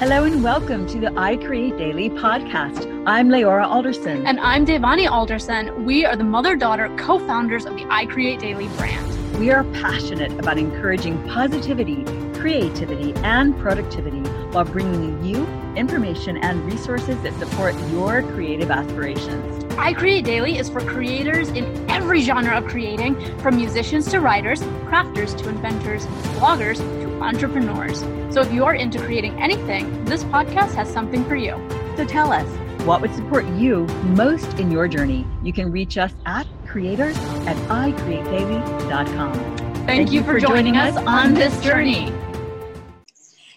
[0.00, 3.04] Hello and welcome to the I Create Daily podcast.
[3.06, 4.26] I'm Leora Alderson.
[4.26, 5.84] And I'm Devani Alderson.
[5.84, 9.38] We are the mother daughter co founders of the I Create Daily brand.
[9.38, 12.04] We are passionate about encouraging positivity,
[12.34, 14.18] creativity, and productivity
[14.50, 15.46] while bringing you
[15.76, 19.64] information and resources that support your creative aspirations.
[19.78, 24.60] I Create Daily is for creators in every genre of creating, from musicians to writers,
[24.86, 26.04] crafters to inventors,
[26.36, 26.80] bloggers
[27.24, 28.00] entrepreneurs.
[28.34, 31.56] So if you're into creating anything, this podcast has something for you.
[31.96, 32.46] So tell us,
[32.84, 35.26] what would support you most in your journey?
[35.42, 39.32] You can reach us at creators at icreatedaily.com.
[39.32, 42.12] Thank, Thank you, for, for joining, joining us on this journey.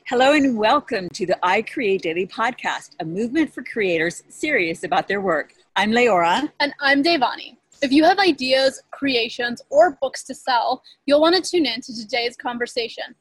[0.08, 5.10] Hello and welcome to the I Create Daily podcast, a movement for creators serious about
[5.10, 5.54] their work.
[5.76, 6.50] I'm Leora.
[6.62, 7.58] And I'm Devani.
[7.82, 11.94] If you have ideas, creations, or books to sell, you'll want to tune in to
[11.94, 13.16] today's conversation.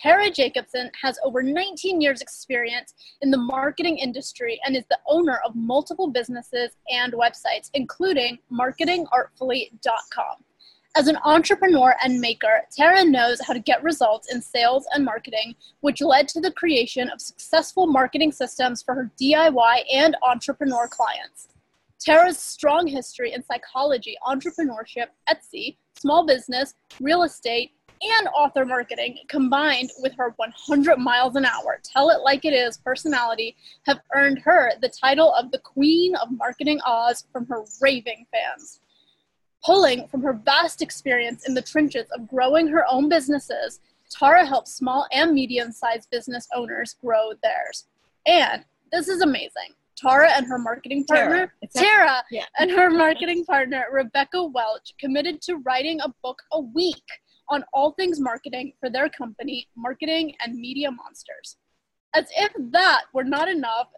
[0.00, 5.40] Tara Jacobsen has over 19 years' experience in the marketing industry and is the owner
[5.44, 10.36] of multiple businesses and websites, including marketingartfully.com.
[10.94, 15.54] As an entrepreneur and maker, Tara knows how to get results in sales and marketing,
[15.80, 21.48] which led to the creation of successful marketing systems for her DIY and entrepreneur clients.
[21.98, 27.72] Tara's strong history in psychology, entrepreneurship, Etsy, small business, real estate,
[28.02, 32.78] and author marketing, combined with her 100 miles an hour, tell it like it is
[32.78, 38.26] personality, have earned her the title of the Queen of Marketing Oz from her raving
[38.30, 38.80] fans.
[39.64, 43.80] Pulling from her vast experience in the trenches of growing her own businesses,
[44.10, 47.86] Tara helps small and medium sized business owners grow theirs.
[48.26, 49.74] And this is amazing.
[49.96, 52.44] Tara and her marketing partner, Tara, Tara yeah.
[52.58, 57.04] and her marketing partner, Rebekah Welch, committed to writing a book a week
[57.52, 61.58] on all things marketing for their company, Marketing and Media Monsters.
[62.14, 63.88] As if that were not enough,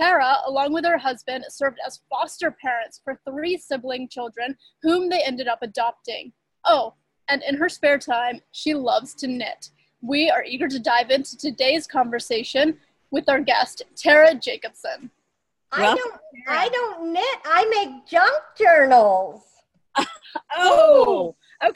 [0.00, 5.22] Tara, along with her husband, served as foster parents for three sibling children whom they
[5.22, 6.32] ended up adopting.
[6.64, 6.94] Oh,
[7.28, 9.68] and in her spare time, she loves to knit.
[10.00, 12.78] We are eager to dive into today's conversation
[13.10, 15.10] with our guest, Tara Jacobsen.
[15.72, 16.20] I don't.
[16.48, 17.38] I don't knit.
[17.44, 19.42] I make junk journals.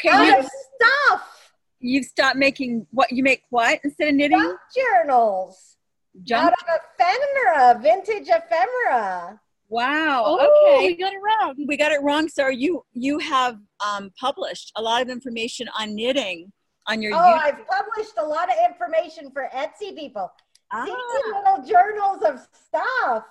[0.06, 0.31] okay.
[0.31, 1.50] Out stuff.
[1.81, 3.42] You've stopped making what you make.
[3.50, 4.38] What instead of knitting?
[4.38, 5.76] Junk journals.
[6.22, 6.47] Junk.
[6.47, 9.41] Out of ephemera, vintage ephemera.
[9.69, 10.25] Wow.
[10.26, 11.54] Oh, okay, we got it wrong.
[11.66, 12.28] We got it wrong.
[12.28, 16.53] So you you have um, published a lot of information on knitting
[16.87, 17.14] on your.
[17.14, 17.42] Oh, YouTube.
[17.42, 20.32] I've published a lot of information for Etsy people.
[20.72, 20.84] Ah.
[20.84, 20.92] See
[21.32, 23.25] little journals of stuff.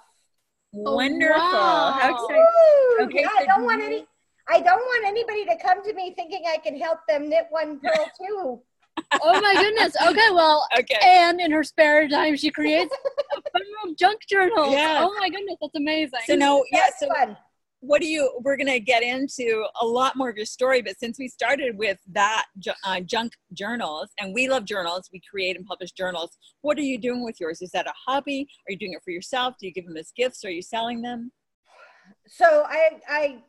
[0.71, 1.41] Wonderful.
[1.41, 1.97] Wow.
[1.99, 2.45] How exciting.
[3.01, 4.05] Okay, yeah, so I don't want any
[4.49, 7.79] I don't want anybody to come to me thinking I can help them knit one
[7.79, 8.61] purl too.
[9.21, 9.95] oh my goodness.
[10.01, 10.99] Okay, well, okay.
[11.03, 12.93] and in her spare time, she creates
[13.55, 13.59] a
[13.97, 14.71] junk journal.
[14.71, 14.99] Yeah.
[15.01, 16.19] Oh my goodness, that's amazing.
[16.25, 17.37] So no, yeah, so fun
[17.81, 20.97] what do you we're going to get into a lot more of your story but
[20.99, 22.45] since we started with that
[22.83, 26.97] uh, junk journals and we love journals we create and publish journals what are you
[26.97, 29.73] doing with yours is that a hobby are you doing it for yourself do you
[29.73, 31.31] give them as gifts are you selling them
[32.25, 33.43] so i i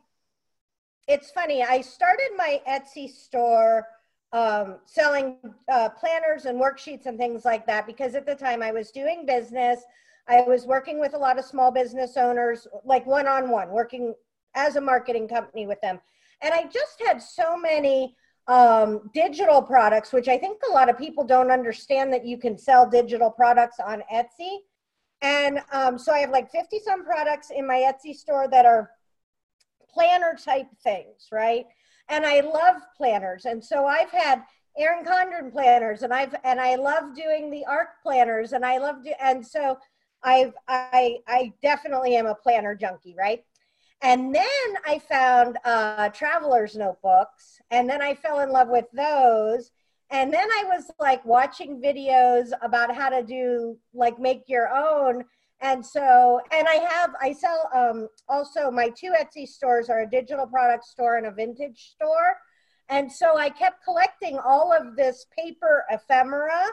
[1.09, 3.85] it's funny i started my etsy store
[4.31, 5.37] um, selling
[5.71, 9.25] uh, planners and worksheets and things like that because at the time i was doing
[9.25, 9.81] business
[10.29, 14.13] I was working with a lot of small business owners, like one on one, working
[14.53, 15.99] as a marketing company with them.
[16.41, 18.15] And I just had so many
[18.47, 22.57] um, digital products, which I think a lot of people don't understand that you can
[22.57, 24.59] sell digital products on Etsy.
[25.21, 28.91] And um, so I have like 50 some products in my Etsy store that are
[29.93, 31.65] planner type things, right?
[32.09, 33.45] And I love planners.
[33.45, 34.43] And so I've had
[34.77, 39.03] Erin Condren planners and I've and I love doing the ARC planners and I love
[39.03, 39.77] do and so
[40.23, 43.43] I've I I definitely am a planner junkie, right?
[44.01, 44.45] And then
[44.85, 49.71] I found uh, traveler's notebooks, and then I fell in love with those.
[50.09, 55.25] And then I was like watching videos about how to do like make your own.
[55.61, 60.09] And so, and I have, I sell um, also my two Etsy stores are a
[60.09, 62.37] digital product store and a vintage store.
[62.87, 66.63] And so I kept collecting all of this paper ephemera.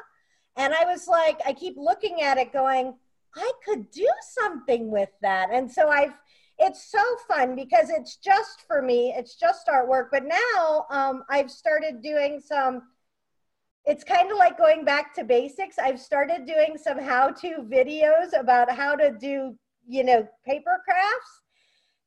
[0.57, 2.95] And I was like, I keep looking at it going,
[3.35, 5.51] I could do something with that.
[5.53, 6.15] And so I've,
[6.59, 10.07] it's so fun because it's just for me, it's just artwork.
[10.11, 12.83] But now um, I've started doing some,
[13.87, 15.79] it's kind of like going back to basics.
[15.79, 19.57] I've started doing some how to videos about how to do,
[19.87, 21.43] you know, paper crafts.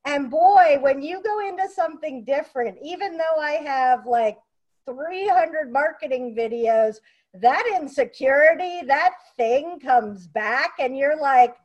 [0.06, 4.38] And boy, when you go into something different, even though I have like
[4.86, 6.98] 300 marketing videos,
[7.34, 11.56] that insecurity, that thing comes back, and you're like,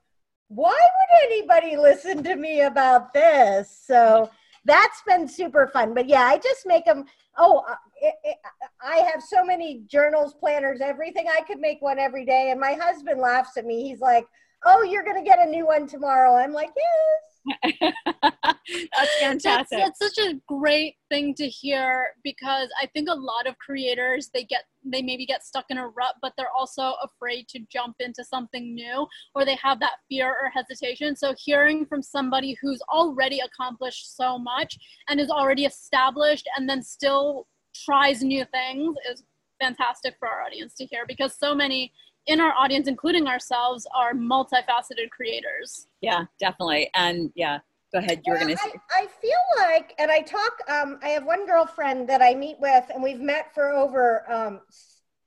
[0.48, 3.76] why would anybody listen to me about this?
[3.84, 4.30] So
[4.64, 5.94] that's been super fun.
[5.94, 7.04] But yeah, I just make them.
[7.36, 8.36] Oh, uh, it, it,
[8.82, 11.26] I have so many journals, planners, everything.
[11.28, 12.50] I could make one every day.
[12.50, 13.88] And my husband laughs at me.
[13.88, 14.26] He's like,
[14.64, 17.33] "Oh, you're gonna get a new one tomorrow." I'm like, "Yes."
[17.72, 19.78] that's fantastic.
[19.78, 24.30] That's, that's, such a great thing to hear because I think a lot of creators
[24.32, 27.96] they get they maybe get stuck in a rut, but they're also afraid to jump
[28.00, 31.16] into something new or they have that fear or hesitation.
[31.16, 36.82] So hearing from somebody who's already accomplished so much and is already established and then
[36.82, 37.46] still
[37.84, 39.22] tries new things is
[39.60, 41.92] fantastic for our audience to hear because so many
[42.26, 45.88] in our audience, including ourselves, are multifaceted creators.
[46.00, 46.90] Yeah, definitely.
[46.94, 47.58] And yeah,
[47.92, 48.22] go ahead.
[48.24, 48.62] You were going to.
[48.62, 52.56] I, I, feel like, and I talk, um, I have one girlfriend that I meet
[52.60, 54.60] with, and we've met for over um,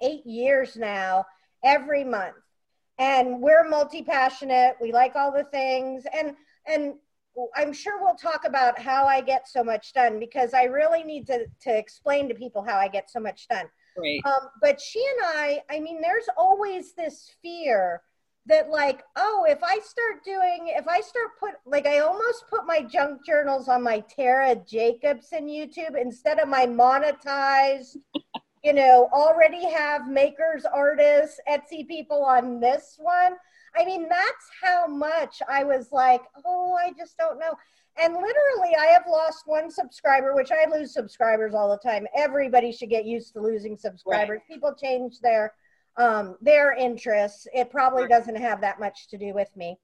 [0.02, 1.26] eight years now,
[1.64, 2.36] every month.
[3.00, 4.76] And we're multi passionate.
[4.82, 6.04] We like all the things.
[6.14, 6.36] And,
[6.66, 6.96] and,
[7.56, 11.28] I'm sure we'll talk about how I get so much done because I really need
[11.28, 13.66] to, to explain to people how I get so much done.
[13.98, 14.26] Great.
[14.26, 18.02] Um, but she and I, I mean, there's always this fear
[18.46, 22.66] that like, oh, if I start doing, if I start put, like, I almost put
[22.66, 27.98] my junk journals on my Tara Jacobsen YouTube instead of my monetized,
[28.64, 33.34] you know, already have makers, artists, Etsy people on this one.
[33.76, 37.54] I mean, that's how much I was like, oh, I just don't know.
[38.00, 42.06] And literally, I have lost one subscriber, which I lose subscribers all the time.
[42.16, 44.40] Everybody should get used to losing subscribers.
[44.40, 44.48] Right.
[44.48, 45.54] People change their
[45.98, 47.48] um, their interests.
[47.54, 48.12] It probably right.
[48.12, 49.80] doesn't have that much to do with me.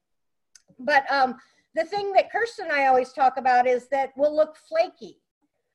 [0.78, 1.36] But um,
[1.74, 5.18] the thing that Kirsten and I always talk about is that we'll look flaky,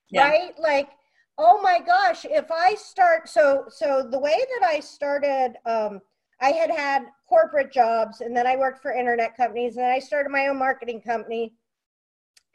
[0.09, 0.29] yeah.
[0.29, 0.53] right?
[0.57, 0.91] Like,
[1.37, 5.99] oh my gosh, if I start, so so the way that I started, um,
[6.41, 9.99] I had had corporate jobs, and then I worked for internet companies, and then I
[9.99, 11.53] started my own marketing company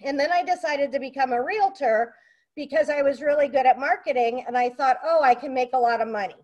[0.03, 2.15] and then I decided to become a realtor
[2.57, 5.79] because I was really good at marketing and I thought, oh, I can make a
[5.79, 6.37] lot of money.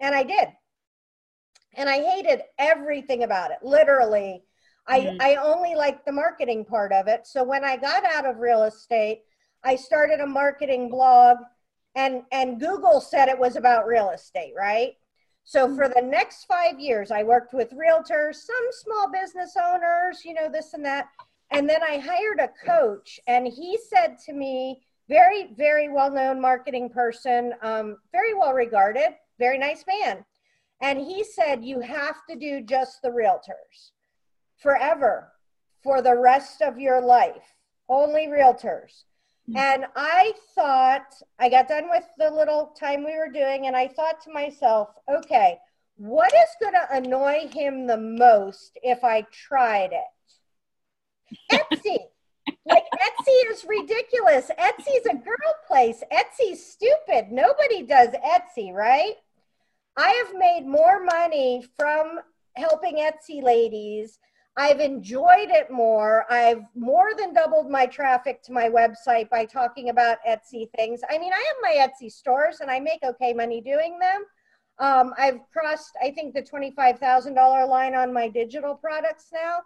[0.00, 0.48] And I did.
[1.74, 3.58] And I hated everything about it.
[3.62, 4.42] Literally,
[4.88, 5.20] mm-hmm.
[5.20, 7.26] I, I only liked the marketing part of it.
[7.26, 9.22] So when I got out of real estate,
[9.64, 11.38] I started a marketing blog
[11.96, 14.92] and and Google said it was about real estate, right?
[15.44, 15.76] So mm-hmm.
[15.76, 20.48] for the next 5 years I worked with realtors, some small business owners, you know,
[20.50, 21.08] this and that
[21.50, 26.40] and then I hired a coach, and he said to me, very, very well known
[26.40, 30.24] marketing person, um, very well regarded, very nice man.
[30.80, 33.92] And he said, You have to do just the realtors
[34.56, 35.32] forever
[35.82, 37.54] for the rest of your life,
[37.88, 39.04] only realtors.
[39.48, 39.56] Mm-hmm.
[39.56, 43.86] And I thought, I got done with the little time we were doing, and I
[43.86, 45.58] thought to myself, okay,
[45.96, 50.04] what is going to annoy him the most if I tried it?
[51.50, 51.98] Etsy.
[52.66, 54.50] like Etsy is ridiculous.
[54.58, 56.02] Etsy's a girl place.
[56.12, 57.30] Etsy's stupid.
[57.30, 59.14] Nobody does Etsy, right?
[59.96, 62.20] I have made more money from
[62.56, 64.18] helping Etsy ladies.
[64.58, 66.24] I've enjoyed it more.
[66.30, 71.00] I've more than doubled my traffic to my website by talking about Etsy things.
[71.10, 74.24] I mean, I have my Etsy stores and I make okay money doing them.
[74.78, 79.58] Um, I've crossed, I think, the $25,000 line on my digital products now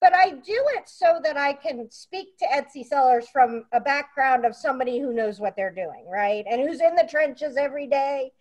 [0.00, 4.44] but I do it so that I can speak to Etsy sellers from a background
[4.44, 6.44] of somebody who knows what they're doing, right?
[6.48, 8.32] And who's in the trenches every day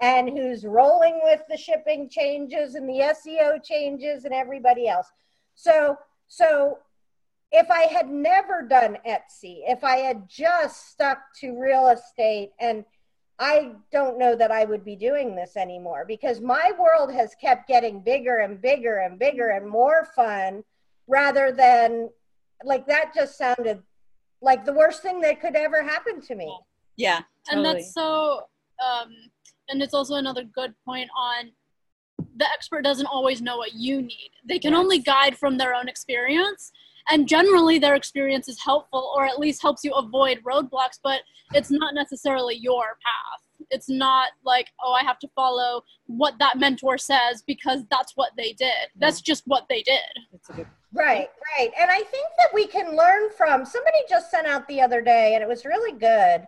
[0.00, 5.06] and who's rolling with the shipping changes and the SEO changes and everybody else.
[5.54, 5.96] So,
[6.28, 6.78] so
[7.52, 12.84] if I had never done Etsy, if I had just stuck to real estate and
[13.38, 17.68] I don't know that I would be doing this anymore because my world has kept
[17.68, 20.64] getting bigger and bigger and bigger and more fun
[21.08, 22.10] rather than
[22.64, 23.82] like that just sounded
[24.40, 26.56] like the worst thing that could ever happen to me.
[26.96, 27.20] Yeah.
[27.48, 27.68] Totally.
[27.68, 28.42] And that's so
[28.84, 29.10] um
[29.68, 31.52] and it's also another good point on
[32.36, 34.30] the expert doesn't always know what you need.
[34.44, 34.78] They can yes.
[34.78, 36.72] only guide from their own experience
[37.10, 41.20] and generally their experience is helpful or at least helps you avoid roadblocks, but
[41.52, 43.66] it's not necessarily your path.
[43.70, 48.32] It's not like, oh, I have to follow what that mentor says because that's what
[48.36, 48.90] they did.
[48.96, 50.00] That's just what they did.
[50.30, 51.70] That's a good Right, right.
[51.78, 55.34] And I think that we can learn from somebody just sent out the other day
[55.34, 56.46] and it was really good.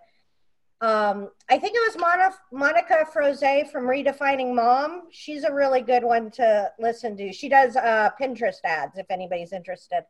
[0.81, 5.05] Um, I think it was Monica, Monica Froese from Redefining Mom.
[5.11, 7.33] She's a really good one to listen to.
[7.33, 10.05] She does uh, Pinterest ads if anybody's interested.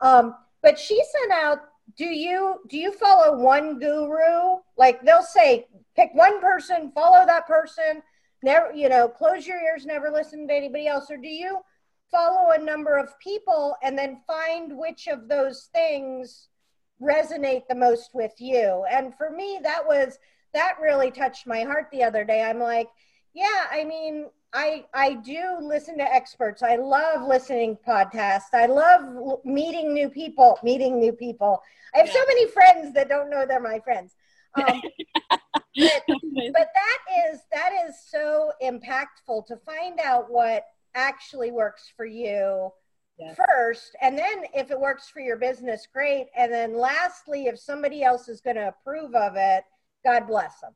[0.00, 1.58] Um, but she sent out
[1.96, 5.66] do you do you follow one guru like they'll say
[5.96, 8.02] pick one person follow that person
[8.42, 11.10] never, you know, close your ears, never listen to anybody else?
[11.10, 11.58] Or do you
[12.10, 16.48] follow a number of people and then find which of those things
[17.00, 18.84] resonate the most with you?
[18.90, 20.18] And for me, that was,
[20.54, 22.42] that really touched my heart the other day.
[22.42, 22.88] I'm like,
[23.34, 26.62] yeah, I mean, I I do listen to experts.
[26.62, 28.54] I love listening podcasts.
[28.54, 30.58] I love meeting new people.
[30.62, 31.62] Meeting new people.
[31.94, 34.14] I have so many friends that don't know they're my friends.
[34.54, 34.80] Um,
[35.30, 36.98] but, but that
[37.30, 42.70] is that is so impactful to find out what actually works for you
[43.18, 43.36] yes.
[43.36, 46.26] first, and then if it works for your business, great.
[46.36, 49.64] And then lastly, if somebody else is going to approve of it,
[50.04, 50.72] God bless them.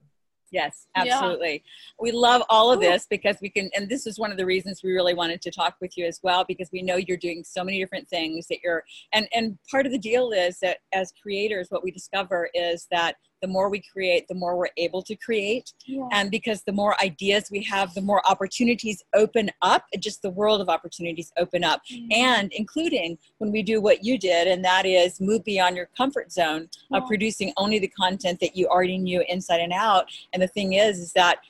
[0.53, 1.53] Yes, absolutely.
[1.53, 1.61] Yeah.
[1.99, 4.83] We love all of this because we can, and this is one of the reasons
[4.85, 7.65] we really wanted to talk with you as well because we know you're doing so
[7.65, 11.69] many different things that you're, and and part of the deal is that as creators,
[11.71, 15.75] what we discover is that the more we create, the more we're able to create.
[15.85, 16.09] Yeah.
[16.13, 20.61] And because the more ideas we have, the more opportunities open up, just the world
[20.61, 21.83] of opportunities open up.
[21.93, 22.13] Mm-hmm.
[22.13, 26.33] And including when we do what you did, and that is move beyond your comfort
[26.33, 26.99] zone yeah.
[26.99, 30.07] of producing only the content that you already knew inside and out.
[30.33, 31.41] And the thing is, is that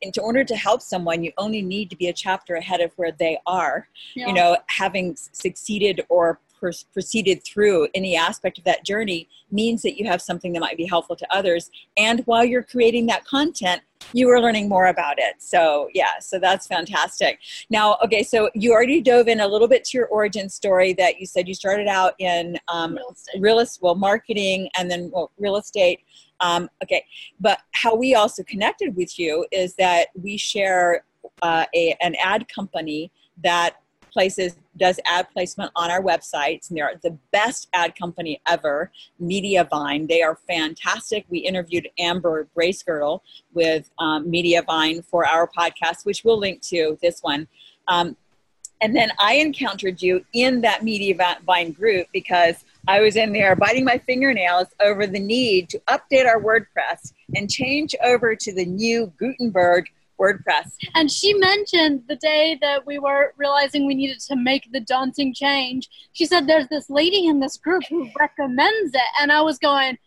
[0.00, 3.12] in order to help someone, you only need to be a chapter ahead of where
[3.12, 3.88] they are.
[4.16, 4.26] Yeah.
[4.26, 6.40] You know, having succeeded or
[6.92, 10.86] proceeded through any aspect of that journey means that you have something that might be
[10.86, 11.70] helpful to others.
[11.96, 15.34] And while you're creating that content, you are learning more about it.
[15.38, 17.38] So, yeah, so that's fantastic.
[17.70, 21.20] Now, okay, so you already dove in a little bit to your origin story that
[21.20, 25.30] you said you started out in um, real estate, real well, marketing and then well,
[25.38, 26.00] real estate.
[26.40, 27.04] Um, okay,
[27.38, 31.04] but how we also connected with you is that we share
[31.40, 33.76] uh, a, an ad company that
[34.12, 38.90] places does ad placement on our websites and they're the best ad company ever
[39.20, 40.08] mediavine.
[40.08, 41.24] They are fantastic.
[41.28, 43.20] We interviewed amber bracegirdle
[43.52, 47.48] with um, mediavine for our podcast which we'll link to this one.
[47.88, 48.16] Um,
[48.82, 53.84] and then i encountered you in that mediavine group because i was in there biting
[53.84, 59.10] my fingernails over the need to update our wordpress and change over to the new
[59.18, 59.86] gutenberg
[60.22, 60.72] WordPress.
[60.94, 65.34] And she mentioned the day that we were realizing we needed to make the daunting
[65.34, 65.88] change.
[66.12, 69.00] She said, There's this lady in this group who recommends it.
[69.20, 69.98] And I was going,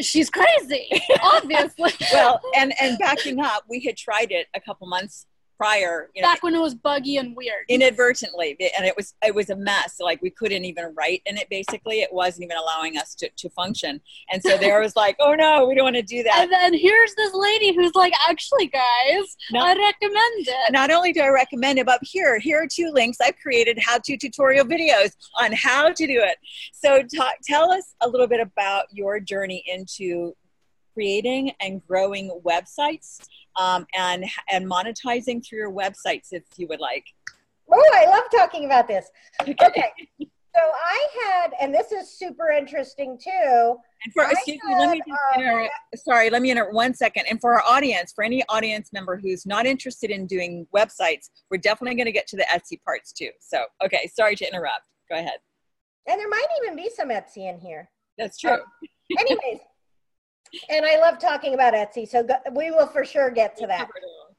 [0.00, 0.88] She's crazy,
[1.22, 1.92] obviously.
[2.12, 5.26] well, and, and backing up, we had tried it a couple months
[5.60, 7.66] prior you know, back when it was buggy and weird.
[7.68, 9.96] inadvertently and it was it was a mess.
[10.00, 12.00] Like we couldn't even write in it basically.
[12.00, 14.00] It wasn't even allowing us to, to function.
[14.32, 16.38] And so there was like oh no we don't want to do that.
[16.40, 20.72] And then here's this lady who's like actually guys i recommend it.
[20.72, 23.98] Not only do i recommend it but here here are two links i've created how
[23.98, 26.38] to tutorial videos on how to do it.
[26.72, 30.34] So talk, tell us a little bit about your journey into
[30.94, 33.20] creating and growing websites
[33.58, 37.04] um, and and monetizing through your websites if you would like.
[37.72, 39.10] Oh, I love talking about this.
[39.40, 39.92] Okay.
[40.20, 40.26] so
[40.56, 43.76] I had, and this is super interesting too.
[44.04, 47.26] And for, excuse had, me, let me uh, sorry, let me interrupt one second.
[47.30, 51.58] And for our audience, for any audience member who's not interested in doing websites, we're
[51.58, 53.30] definitely going to get to the Etsy parts too.
[53.40, 54.82] So, okay, sorry to interrupt.
[55.08, 55.38] Go ahead.
[56.08, 57.88] And there might even be some Etsy in here.
[58.18, 58.52] That's true.
[58.52, 58.60] Um,
[59.18, 59.60] anyways,
[60.68, 63.88] and I love talking about Etsy, so go, we will for sure get to that.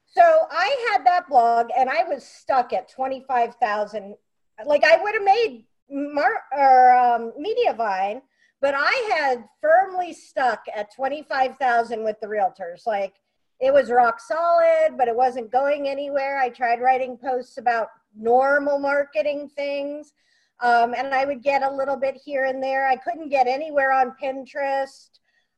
[0.06, 4.16] So I had that blog, and I was stuck at twenty five thousand.
[4.64, 8.22] Like I would have made Mar- or um, Mediavine,
[8.60, 12.86] but I had firmly stuck at twenty five thousand with the realtors.
[12.86, 13.14] Like
[13.60, 16.38] it was rock solid, but it wasn't going anywhere.
[16.38, 20.12] I tried writing posts about normal marketing things.
[20.60, 22.86] Um, and I would get a little bit here and there.
[22.88, 25.08] I couldn't get anywhere on Pinterest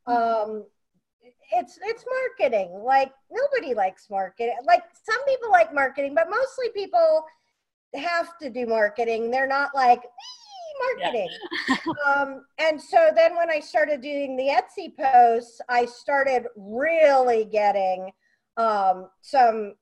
[0.06, 0.64] um
[1.52, 2.04] it's it's
[2.38, 2.82] marketing.
[2.84, 4.56] Like nobody likes marketing.
[4.66, 7.24] Like some people like marketing but mostly people
[7.94, 9.30] have to do marketing.
[9.30, 10.02] They're not like
[10.96, 11.28] marketing.
[11.68, 11.76] Yeah.
[12.06, 18.10] um, and so then when i started doing the etsy posts i started really getting
[18.56, 19.74] um, some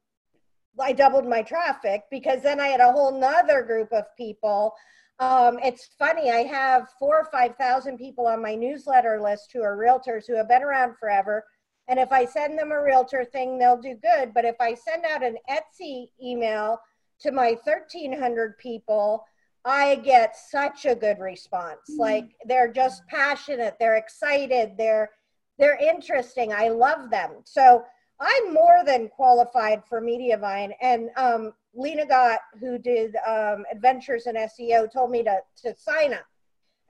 [0.81, 4.75] i doubled my traffic because then i had a whole nother group of people
[5.19, 6.31] um, it's funny.
[6.31, 10.37] I have four or five thousand people on my newsletter list who are realtors who
[10.37, 11.45] have been around forever.
[11.89, 14.33] And if I send them a realtor thing, they'll do good.
[14.35, 16.79] But if I send out an Etsy email
[17.21, 19.25] to my 1,300 people,
[19.65, 21.81] I get such a good response.
[21.91, 22.01] Mm-hmm.
[22.01, 25.11] Like they're just passionate, they're excited, they're
[25.59, 26.53] they're interesting.
[26.53, 27.43] I love them.
[27.45, 27.85] So
[28.21, 30.73] I'm more than qualified for Mediavine.
[30.81, 36.13] And um, Lena Gott, who did um, Adventures in SEO, told me to, to sign
[36.13, 36.25] up.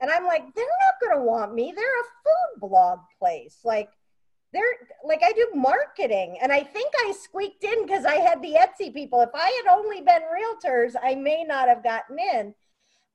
[0.01, 1.73] And I'm like, they're not going to want me.
[1.75, 3.59] They're a food blog place.
[3.63, 3.89] Like,
[4.53, 4.63] they're
[5.03, 8.93] like I do marketing and I think I squeaked in because I had the Etsy
[8.93, 9.19] people.
[9.21, 12.53] If I had only been realtors, I may not have gotten in.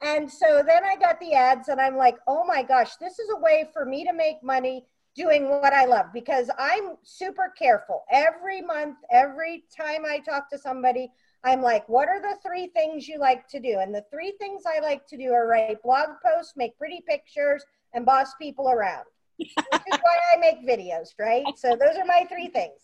[0.00, 3.30] And so then I got the ads and I'm like, oh my gosh, this is
[3.30, 4.84] a way for me to make money
[5.14, 8.04] doing what I love because I'm super careful.
[8.10, 11.10] Every month, every time I talk to somebody,
[11.44, 13.78] I'm like, what are the three things you like to do?
[13.78, 17.64] And the three things I like to do are write blog posts, make pretty pictures,
[17.94, 19.04] and boss people around
[19.38, 21.44] which is why I make videos, right?
[21.56, 22.80] So those are my three things.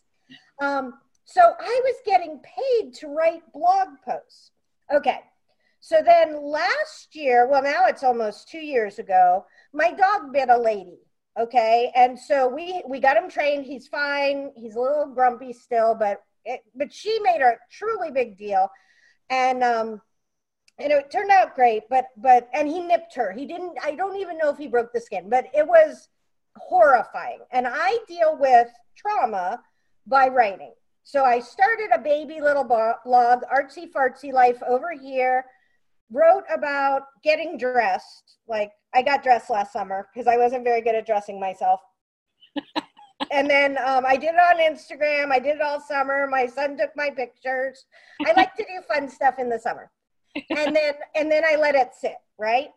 [0.60, 0.94] Um,
[1.24, 4.52] so I was getting paid to write blog posts.
[4.92, 5.20] Okay.
[5.80, 10.56] So then last year, well, now it's almost two years ago, my dog bit a
[10.56, 10.98] lady.
[11.38, 11.92] Okay.
[11.94, 13.66] And so we, we got him trained.
[13.66, 14.52] He's fine.
[14.56, 18.68] He's a little grumpy still, but, it, but she made a truly big deal.
[19.30, 20.00] And, um,
[20.78, 23.32] and it turned out great, but, but, and he nipped her.
[23.32, 26.08] He didn't, I don't even know if he broke the skin, but it was,
[26.56, 27.40] horrifying.
[27.50, 29.60] And I deal with trauma
[30.06, 30.72] by writing.
[31.02, 35.44] So I started a baby little blog, Artsy Fartsy Life over here,
[36.10, 38.38] wrote about getting dressed.
[38.48, 41.80] Like I got dressed last summer because I wasn't very good at dressing myself.
[43.34, 45.32] and then um, I did it on Instagram.
[45.32, 46.28] I did it all summer.
[46.30, 47.84] My son took my pictures.
[48.24, 49.90] I like to do fun stuff in the summer.
[50.50, 52.68] And then and then I let it sit, right?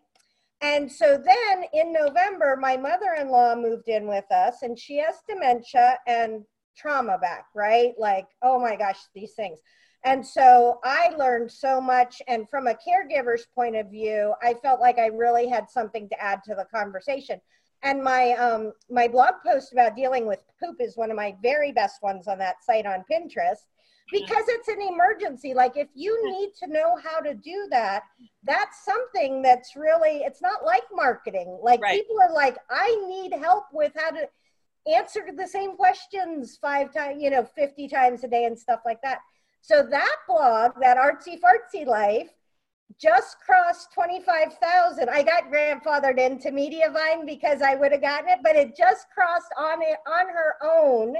[0.62, 4.98] And so then in November, my mother in law moved in with us, and she
[4.98, 6.44] has dementia and
[6.76, 7.94] trauma back, right?
[8.00, 9.60] Like, oh my gosh, these things.
[10.04, 12.22] And so I learned so much.
[12.28, 16.22] And from a caregiver's point of view, I felt like I really had something to
[16.22, 17.40] add to the conversation.
[17.84, 21.72] And my um, my blog post about dealing with poop is one of my very
[21.72, 23.66] best ones on that site on Pinterest
[24.12, 25.54] because it's an emergency.
[25.54, 28.04] Like if you need to know how to do that
[28.48, 31.60] that's something that's really it's not like marketing.
[31.62, 32.00] Like right.
[32.00, 34.28] people are like i need help with how to
[34.92, 39.02] answer the same questions five times you know 50 times a day and stuff like
[39.04, 39.20] that.
[39.62, 42.30] So that blog that artsy fartsy life
[43.00, 45.10] just crossed 25,000.
[45.10, 49.54] I got grandfathered into Mediavine because I would have gotten it, but it just crossed
[49.58, 51.16] on it on her own.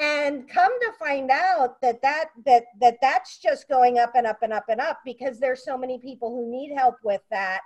[0.00, 4.38] And come to find out that that that that that's just going up and up
[4.42, 7.60] and up and up because there's so many people who need help with that.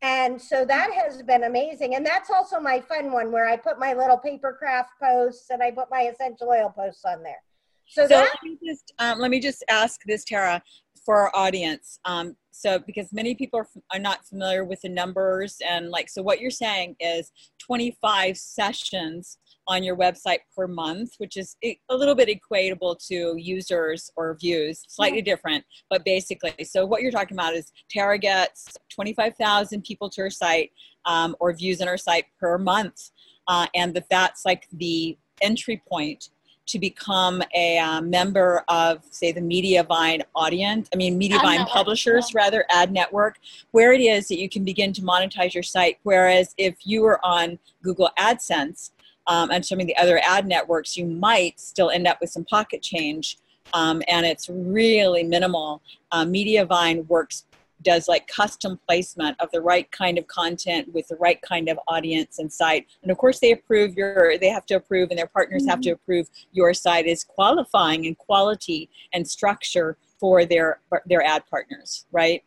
[0.00, 1.96] And so that has been amazing.
[1.96, 5.62] And that's also my fun one where i put my little paper craft posts and
[5.64, 7.42] i put my essential oil posts on there.
[7.86, 10.62] So, so that, let me just um, let me just ask this tara
[11.04, 15.58] for our audience um, so because many people are, are not familiar with the numbers
[15.68, 21.36] and like so what you're saying is 25 sessions on your website per month, which
[21.36, 26.64] is a little bit equatable to users or views, slightly different, but basically.
[26.64, 30.72] So what you're talking about is Tara gets 25,000 people to her site
[31.06, 33.10] um, or views on her site per month,
[33.48, 36.30] uh, and that that's like the entry point
[36.66, 42.64] to become a uh, member of, say, the Mediavine audience, I mean, Mediavine publishers, rather,
[42.70, 43.38] ad network,
[43.72, 45.98] where it is that you can begin to monetize your site.
[46.04, 48.90] Whereas if you were on Google AdSense,
[49.26, 52.44] um, and some of the other ad networks, you might still end up with some
[52.44, 53.38] pocket change.
[53.72, 55.80] Um, and it's really minimal.
[56.12, 57.46] Uh, Mediavine works
[57.82, 61.78] does like custom placement of the right kind of content with the right kind of
[61.88, 62.86] audience and site.
[63.02, 65.70] And of course they approve your they have to approve and their partners mm-hmm.
[65.70, 71.44] have to approve your site is qualifying and quality and structure for their their ad
[71.48, 72.42] partners right?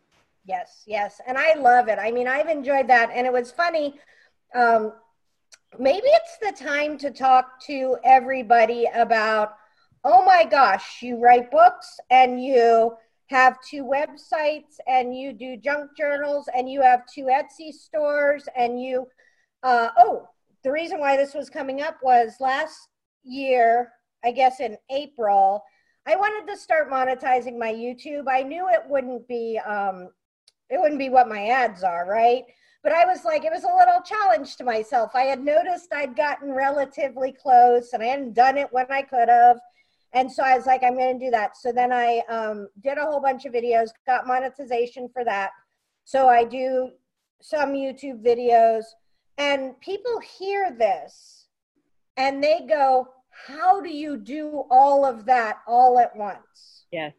[0.45, 1.21] Yes yes.
[1.27, 1.99] And i love it.
[1.99, 3.11] I mean i've enjoyed that.
[3.13, 3.95] And it was funny
[4.55, 4.93] um,
[5.77, 9.55] maybe it's the time to talk to everybody about
[10.03, 12.95] oh my gosh you write books and you
[13.29, 18.81] have two websites and you do junk journals and you have two etsy stores and
[18.81, 19.05] you
[19.63, 20.27] uh, oh
[20.63, 22.89] the reason why this was coming up was last
[23.23, 23.91] year
[24.23, 25.63] i guess in april
[26.05, 30.09] i wanted to start monetizing my youtube i knew it wouldn't be um,
[30.69, 32.43] it wouldn't be what my ads are right
[32.87, 35.11] but I was like, it was a little challenge to myself.
[35.13, 39.27] I had noticed I'd gotten relatively close and I hadn't done it when I could
[39.27, 39.59] have.
[40.13, 41.57] And so I was like, I'm going to do that.
[41.57, 45.51] So then I um, did a whole bunch of videos, got monetization for that.
[46.05, 46.91] So I do
[47.41, 48.83] some YouTube videos,
[49.37, 51.37] and people hear this
[52.17, 53.07] and they go,
[53.47, 56.85] How do you do all of that all at once?
[56.91, 57.13] Yes.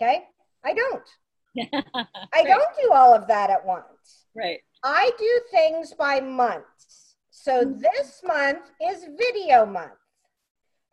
[0.00, 0.24] Okay.
[0.64, 1.08] I don't.
[2.32, 4.26] I don't do all of that at once.
[4.36, 4.60] Right.
[4.82, 7.16] I do things by months.
[7.30, 7.80] So mm-hmm.
[7.80, 9.92] this month is video month.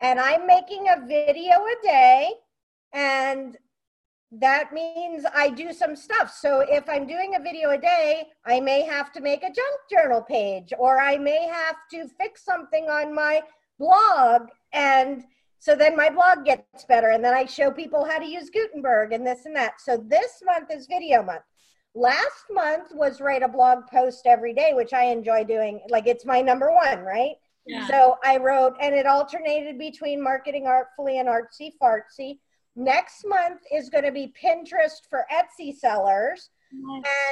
[0.02, 2.32] And I'm making a video a day.
[2.94, 3.58] And
[4.32, 6.34] that means I do some stuff.
[6.34, 9.80] So if I'm doing a video a day, I may have to make a junk
[9.90, 13.42] journal page or I may have to fix something on my
[13.78, 15.24] blog and
[15.62, 19.14] so then my blog gets better and then I show people how to use Gutenberg
[19.14, 19.80] and this and that.
[19.80, 21.44] So this month is video month.
[21.94, 25.82] Last month was write a blog post every day, which I enjoy doing.
[25.90, 27.36] Like it's my number one, right?
[27.66, 27.88] Yeah.
[27.88, 32.40] So I wrote, and it alternated between marketing artfully and artsy fartsy.
[32.76, 36.50] Next month is going to be Pinterest for Etsy sellers.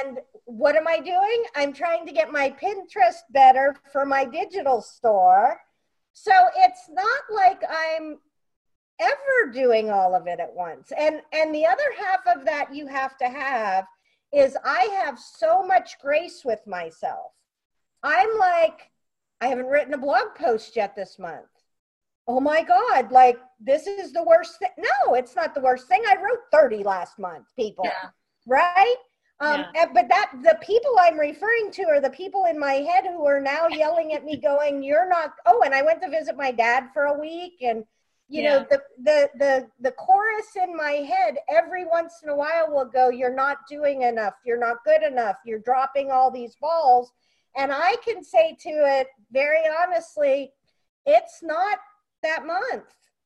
[0.04, 1.44] And what am I doing?
[1.56, 5.58] I'm trying to get my Pinterest better for my digital store.
[6.12, 8.18] So it's not like I'm
[9.00, 10.92] ever doing all of it at once.
[10.96, 13.86] And and the other half of that you have to have
[14.32, 17.32] is I have so much grace with myself.
[18.02, 18.90] I'm like
[19.40, 21.46] I haven't written a blog post yet this month.
[22.28, 24.70] Oh my God, like this is the worst thing.
[24.78, 26.02] No, it's not the worst thing.
[26.06, 27.84] I wrote 30 last month, people.
[27.84, 28.10] Yeah.
[28.46, 28.96] Right?
[29.40, 29.86] Um, yeah.
[29.92, 33.40] but that the people I'm referring to are the people in my head who are
[33.40, 36.90] now yelling at me, going, "You're not." Oh, and I went to visit my dad
[36.92, 37.84] for a week, and
[38.28, 38.58] you yeah.
[38.58, 42.84] know the the the the chorus in my head every once in a while will
[42.84, 44.34] go, "You're not doing enough.
[44.44, 45.36] You're not good enough.
[45.46, 47.10] You're dropping all these balls."
[47.56, 50.52] And I can say to it very honestly,
[51.06, 51.78] it's not
[52.22, 52.84] that month,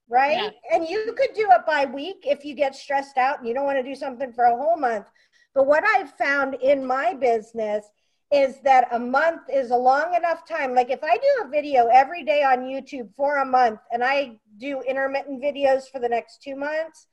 [0.08, 0.36] right?
[0.36, 0.50] Yeah.
[0.72, 3.64] And you could do it by week if you get stressed out and you don't
[3.64, 5.06] want to do something for a whole month.
[5.54, 7.84] But what I've found in my business
[8.32, 10.74] is that a month is a long enough time.
[10.74, 14.38] Like if I do a video every day on YouTube for a month and I
[14.58, 17.06] do intermittent videos for the next two months,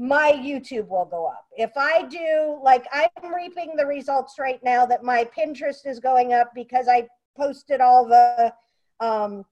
[0.00, 1.44] my YouTube will go up.
[1.58, 6.32] If I do, like, I'm reaping the results right now that my Pinterest is going
[6.32, 8.50] up because I posted all the,
[9.00, 9.44] um,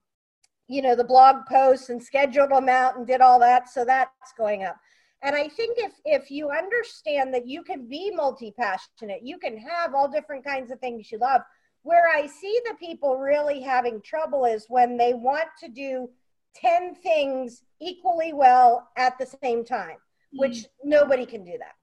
[0.67, 3.69] you know, the blog posts and scheduled them out and did all that.
[3.69, 4.75] So that's going up.
[5.21, 9.93] And I think if if you understand that you can be multi-passionate, you can have
[9.93, 11.41] all different kinds of things you love.
[11.83, 16.09] Where I see the people really having trouble is when they want to do
[16.55, 19.97] 10 things equally well at the same time
[20.33, 20.65] which mm.
[20.83, 21.75] nobody can do that.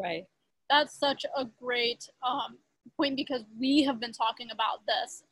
[0.00, 0.24] Right.
[0.68, 2.58] That's such a great um,
[2.96, 5.24] point because we have been talking about this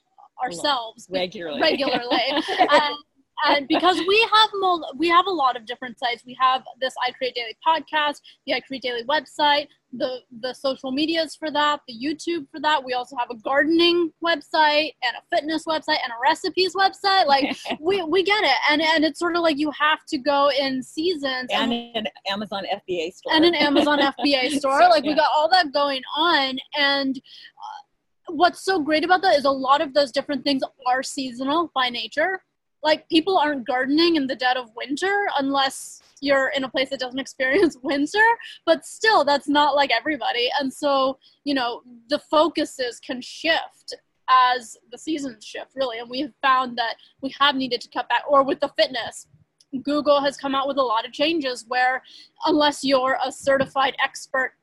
[0.42, 1.60] ourselves regularly.
[1.60, 2.20] Regularly.
[2.58, 2.94] and,
[3.46, 6.24] and because we have mul- we have a lot of different sites.
[6.26, 10.92] We have this I Create Daily podcast, the I Create Daily website, the the social
[10.92, 12.84] medias for that, the YouTube for that.
[12.84, 17.26] We also have a gardening website and a fitness website and a recipes website.
[17.26, 20.50] Like we, we get it, and and it's sort of like you have to go
[20.50, 24.80] in seasons and, and an Amazon FBA store and an Amazon FBA store.
[24.80, 25.10] so, like yeah.
[25.10, 27.16] we got all that going on, and.
[27.16, 27.82] Uh,
[28.30, 31.88] what's so great about that is a lot of those different things are seasonal by
[31.88, 32.42] nature
[32.82, 37.00] like people aren't gardening in the dead of winter unless you're in a place that
[37.00, 38.18] doesn't experience winter
[38.66, 40.48] but still that's not like everybody.
[40.60, 43.94] And so you know the focuses can shift
[44.30, 45.98] as the seasons shift really.
[45.98, 48.22] And we have found that we have needed to cut back.
[48.28, 49.26] Or with the fitness
[49.82, 52.02] google has come out with a lot of changes where
[52.46, 54.54] unless you're a certified expert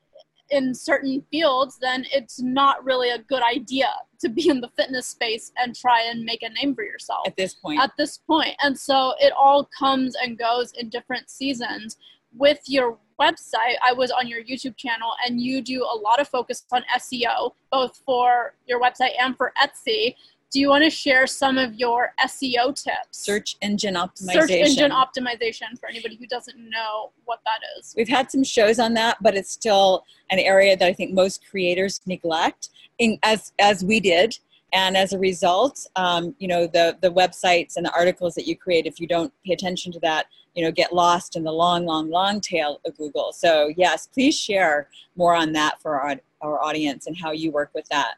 [0.50, 3.88] in certain fields, then it's not really a good idea
[4.20, 7.36] to be in the fitness space and try and make a name for yourself at
[7.36, 7.80] this point.
[7.80, 8.54] At this point.
[8.62, 11.96] And so it all comes and goes in different seasons.
[12.34, 16.28] With your website, I was on your YouTube channel and you do a lot of
[16.28, 20.14] focus on SEO, both for your website and for Etsy
[20.56, 23.10] do you want to share some of your SEO tips?
[23.10, 24.32] Search engine optimization.
[24.32, 27.92] Search engine optimization for anybody who doesn't know what that is.
[27.94, 31.46] We've had some shows on that, but it's still an area that I think most
[31.50, 34.38] creators neglect, in, as as we did.
[34.72, 38.56] And as a result, um, you know, the the websites and the articles that you
[38.56, 41.84] create, if you don't pay attention to that, you know, get lost in the long,
[41.84, 43.34] long, long tail of Google.
[43.34, 47.72] So yes, please share more on that for our our audience and how you work
[47.74, 48.14] with that.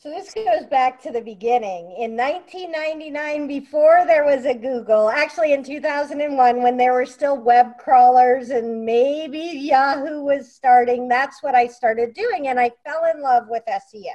[0.00, 1.96] So this goes back to the beginning.
[1.98, 7.76] In 1999, before there was a Google, actually in 2001, when there were still web
[7.78, 12.46] crawlers and maybe Yahoo was starting, that's what I started doing.
[12.46, 14.14] And I fell in love with SEO.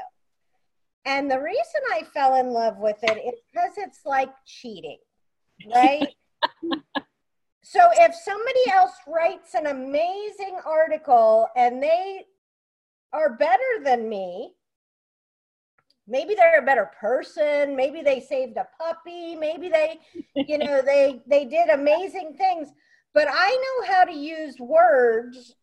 [1.04, 5.00] And the reason I fell in love with it is because it's like cheating,
[5.76, 6.08] right?
[7.62, 12.22] so if somebody else writes an amazing article and they
[13.12, 14.54] are better than me,
[16.07, 17.75] maybe they're a better person.
[17.75, 19.35] Maybe they saved a puppy.
[19.35, 19.99] Maybe they
[20.35, 22.69] you know they they did amazing things.
[23.13, 25.55] But i know how to use words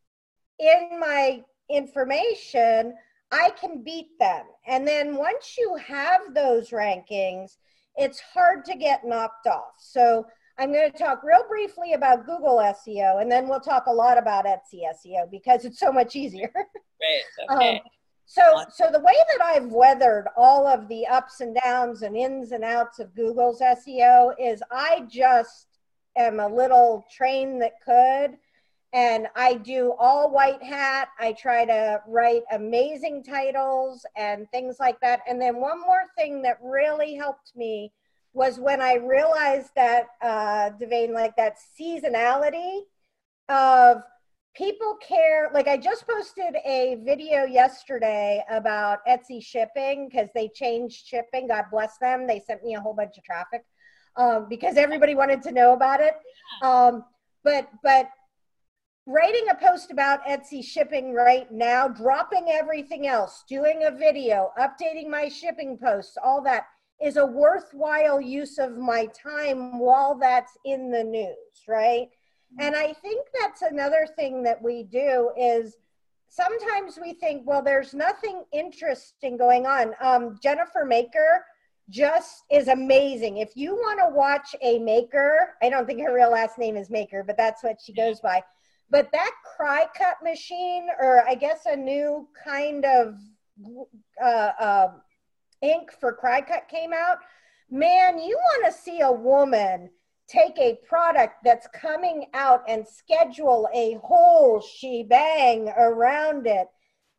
[0.58, 2.94] in my information.
[3.32, 4.46] I can beat them.
[4.66, 7.56] And then once you have those rankings
[7.96, 9.74] it's hard to get knocked off.
[9.78, 10.26] So
[10.58, 14.18] i'm going to talk real briefly about google seo and then we'll talk a lot
[14.18, 16.52] about etsy seo because it's so much easier.
[17.02, 17.78] Right okay.
[17.78, 17.80] Um,
[18.30, 22.52] So, so the way that I've weathered all of the ups and downs and ins
[22.52, 25.66] and outs of Google's SEO is I just
[26.16, 28.38] am a little train that could,
[28.92, 31.08] and I do all white hat.
[31.18, 35.22] I try to write amazing titles and things like that.
[35.28, 37.92] And then one more thing that really helped me
[38.32, 42.82] was when I realized that, uh, Devane, like that seasonality
[43.48, 44.04] of
[44.54, 51.06] people care like i just posted a video yesterday about etsy shipping because they changed
[51.06, 53.62] shipping god bless them they sent me a whole bunch of traffic
[54.16, 56.14] um, because everybody wanted to know about it.
[56.62, 57.04] Um,
[57.42, 58.08] but but
[59.06, 65.08] writing a post about etsy shipping right now dropping everything else doing a video updating
[65.08, 66.66] my shipping posts all that
[67.02, 72.10] is a worthwhile use of my time while that's in the news right
[72.58, 75.76] and I think that's another thing that we do is
[76.28, 79.94] sometimes we think, well, there's nothing interesting going on.
[80.00, 81.44] Um, Jennifer Maker
[81.90, 83.38] just is amazing.
[83.38, 86.88] If you want to watch a maker, I don't think her real last name is
[86.88, 88.42] Maker, but that's what she goes by.
[88.90, 93.16] But that Cricut machine, or I guess a new kind of
[94.22, 94.88] uh, uh,
[95.62, 97.18] ink for Cricut came out.
[97.70, 99.90] Man, you want to see a woman
[100.30, 106.68] take a product that's coming out and schedule a whole shebang around it.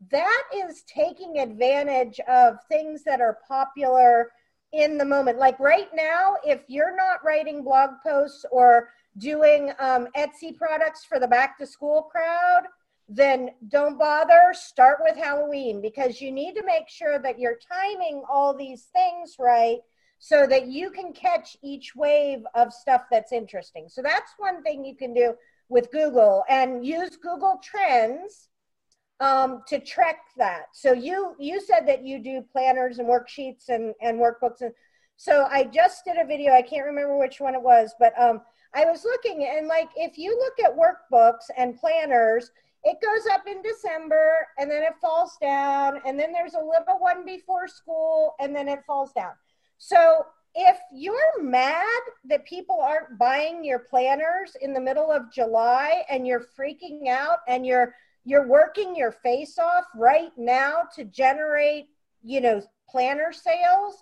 [0.09, 4.31] That is taking advantage of things that are popular
[4.71, 5.37] in the moment.
[5.37, 11.19] Like right now, if you're not writing blog posts or doing um, Etsy products for
[11.19, 12.63] the back to school crowd,
[13.09, 14.53] then don't bother.
[14.53, 19.35] Start with Halloween because you need to make sure that you're timing all these things
[19.37, 19.79] right
[20.23, 23.89] so that you can catch each wave of stuff that's interesting.
[23.89, 25.33] So that's one thing you can do
[25.67, 28.49] with Google and use Google Trends
[29.19, 30.65] um, to track that.
[30.73, 34.71] So you you said that you do planners and worksheets and, and workbooks and
[35.17, 36.53] so I just did a video.
[36.53, 38.41] I can't remember which one it was, but um,
[38.75, 42.51] I was looking and like if you look at workbooks and planners,
[42.83, 46.99] it goes up in December and then it falls down and then there's a little
[46.99, 49.31] one before school and then it falls down.
[49.83, 56.03] So if you're mad that people aren't buying your planners in the middle of July
[56.07, 61.87] and you're freaking out and you're you're working your face off right now to generate,
[62.21, 63.95] you know, planner sales,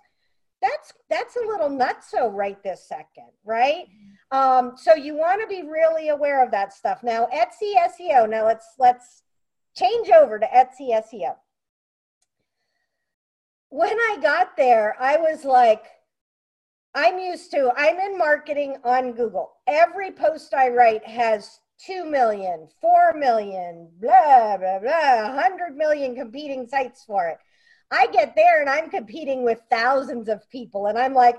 [0.62, 3.86] that's that's a little nutso right this second, right?
[4.32, 7.04] Um, so you want to be really aware of that stuff.
[7.04, 8.30] Now, Etsy SEO.
[8.30, 9.24] Now let's let's
[9.78, 11.36] change over to Etsy SEO
[13.69, 15.84] when I got there, I was like,
[16.95, 19.51] I'm used to, I'm in marketing on Google.
[19.67, 26.67] Every post I write has 2 million, 4 million, blah, blah, blah, 100 million competing
[26.67, 27.38] sites for it.
[27.91, 31.38] I get there and I'm competing with thousands of people, and I'm like,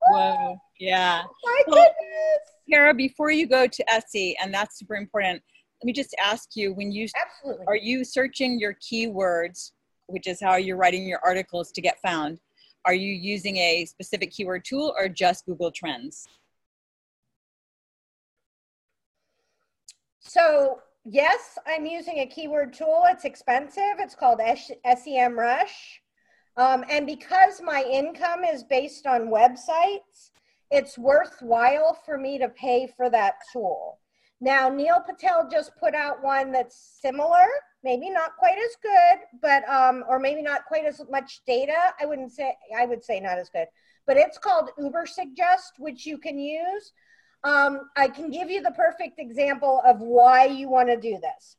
[0.00, 1.22] whoa, oh yeah.
[1.44, 2.38] My well, goodness.
[2.70, 5.42] Kara, before you go to Etsy, and that's super important,
[5.82, 7.66] let me just ask you when you Absolutely.
[7.66, 9.72] are you searching your keywords
[10.12, 12.38] which is how you're writing your articles to get found,
[12.84, 16.26] are you using a specific keyword tool or just Google Trends?
[20.20, 23.04] So, yes, I'm using a keyword tool.
[23.06, 23.98] It's expensive.
[23.98, 25.66] It's called SEMrush.
[26.56, 30.30] Um, and because my income is based on websites,
[30.70, 33.98] it's worthwhile for me to pay for that tool.
[34.40, 37.46] Now, Neil Patel just put out one that's similar
[37.82, 41.94] maybe not quite as good, but um, or maybe not quite as much data.
[42.00, 43.66] I wouldn't say I would say not as good,
[44.06, 46.92] but it's called Ubersuggest, which you can use.
[47.44, 51.56] Um, I can give you the perfect example of why you want to do this.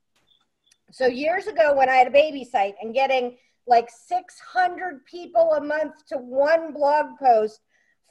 [0.92, 5.62] So years ago, when I had a baby site and getting like 600 people a
[5.62, 7.60] month to one blog post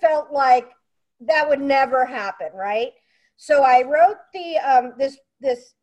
[0.00, 0.68] felt like
[1.20, 2.92] that would never happen, right?
[3.36, 5.74] So I wrote the um, this this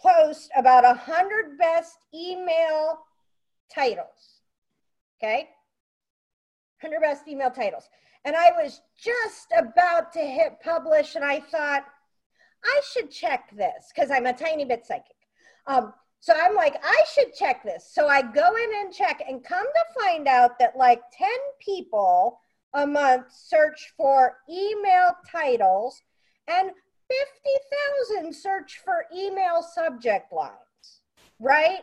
[0.00, 2.98] post about a hundred best email
[3.74, 4.40] titles.
[5.22, 5.48] Okay.
[6.80, 7.88] 100 best email titles.
[8.24, 11.84] And I was just about to hit publish, and I thought,
[12.64, 15.16] I should check this because I'm a tiny bit psychic.
[15.66, 17.90] Um, so I'm like, I should check this.
[17.92, 21.28] So I go in and check, and come to find out that like 10
[21.60, 22.38] people
[22.72, 26.00] a month search for email titles,
[26.48, 26.70] and
[27.08, 31.02] 50,000 search for email subject lines,
[31.38, 31.80] right?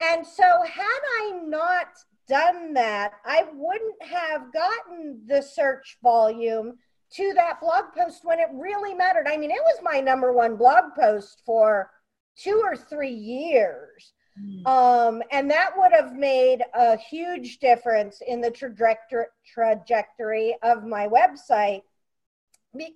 [0.00, 1.88] And so, had I not
[2.28, 6.78] done that, I wouldn't have gotten the search volume
[7.14, 9.26] to that blog post when it really mattered.
[9.28, 11.90] I mean, it was my number one blog post for
[12.36, 14.12] two or three years.
[14.40, 14.66] Mm.
[14.66, 21.06] Um, and that would have made a huge difference in the trajectory trajectory of my
[21.06, 21.82] website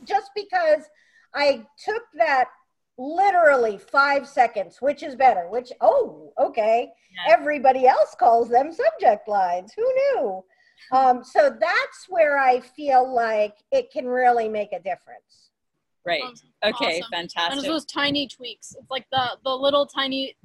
[0.05, 0.85] just because
[1.37, 2.49] I took that
[2.99, 6.91] literally five seconds, which is better, which, oh, okay.
[7.15, 7.35] Yeah.
[7.35, 9.73] Everybody else calls them subject lines.
[9.77, 10.45] Who knew?
[10.93, 15.51] Um, so that's where I feel like it can really make a difference.
[16.05, 16.23] Right.
[16.65, 17.01] Okay.
[17.01, 17.11] Awesome.
[17.13, 17.59] Fantastic.
[17.59, 18.75] And those tiny tweaks.
[18.79, 20.37] It's like the the little tiny.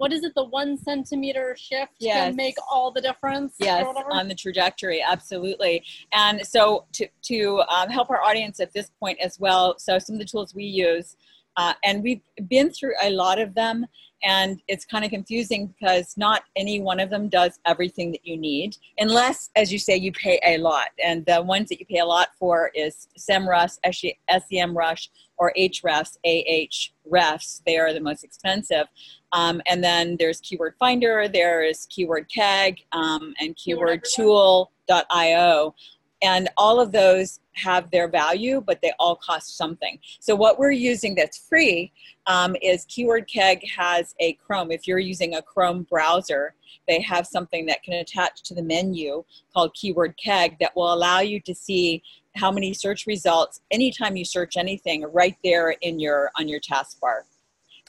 [0.00, 0.32] What is it?
[0.34, 2.28] The one centimeter shift yes.
[2.28, 3.54] can make all the difference.
[3.58, 5.84] Yes, on the trajectory, absolutely.
[6.14, 9.78] And so to to um, help our audience at this point as well.
[9.78, 11.16] So some of the tools we use
[11.56, 13.86] uh, and we've been through a lot of them,
[14.22, 18.36] and it's kind of confusing because not any one of them does everything that you
[18.36, 20.88] need, unless, as you say, you pay a lot.
[21.02, 25.08] And the ones that you pay a lot for is SEMrush, SEMrush,
[25.40, 27.62] or Ahrefs, Ahrefs.
[27.66, 28.86] They are the most expensive.
[29.32, 35.74] Um, and then there's Keyword Finder, there is Keyword Keg, um, and KeywordTool.io.
[36.22, 39.98] And all of those have their value, but they all cost something.
[40.20, 41.92] So what we're using that's free
[42.26, 44.70] um, is Keyword Keg has a Chrome.
[44.70, 46.54] If you're using a Chrome browser,
[46.86, 51.20] they have something that can attach to the menu called Keyword Keg that will allow
[51.20, 52.02] you to see
[52.36, 57.22] how many search results anytime you search anything right there in your on your taskbar.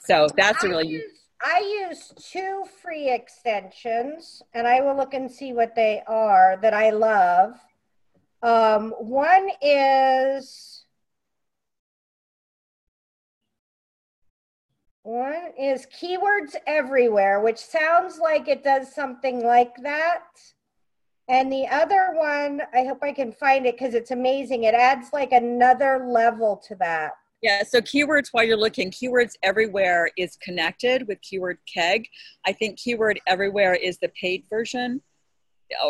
[0.04, 5.30] So that's a really use, I use two free extensions and I will look and
[5.30, 7.54] see what they are that I love.
[8.42, 10.84] Um, one is
[15.04, 20.24] one is keywords everywhere, which sounds like it does something like that.
[21.28, 24.64] And the other one, I hope I can find it because it's amazing.
[24.64, 27.12] It adds like another level to that.
[27.42, 32.06] Yeah, so keywords while you're looking, keywords everywhere is connected with keyword keg.
[32.46, 35.00] I think keyword everywhere is the paid version.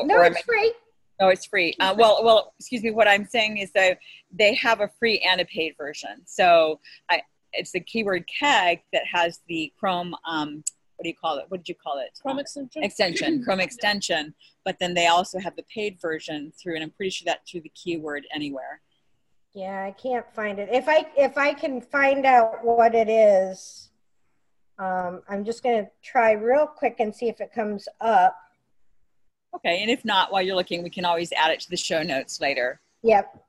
[0.05, 0.73] No, it's free.
[1.21, 1.75] No, it's free.
[1.79, 2.91] Uh, well, well, excuse me.
[2.91, 3.99] What I'm saying is that
[4.33, 6.23] they have a free and a paid version.
[6.25, 7.23] So I,
[7.53, 10.15] it's the keyword Keg that has the Chrome.
[10.27, 10.65] Um,
[10.97, 11.47] what do you call it?
[11.49, 12.19] What did you call it?
[12.21, 12.83] Chrome extension.
[12.83, 14.35] Extension, Chrome extension.
[14.65, 17.63] But then they also have the paid version through, and I'm pretty sure that through
[17.63, 18.81] the keyword anywhere.
[19.55, 20.71] Yeah, I can't find it.
[20.73, 23.91] If I if I can find out what it is,
[24.79, 28.37] um, I'm just going to try real quick and see if it comes up.
[29.55, 32.03] Okay, and if not, while you're looking, we can always add it to the show
[32.03, 32.81] notes later.
[33.03, 33.45] Yep.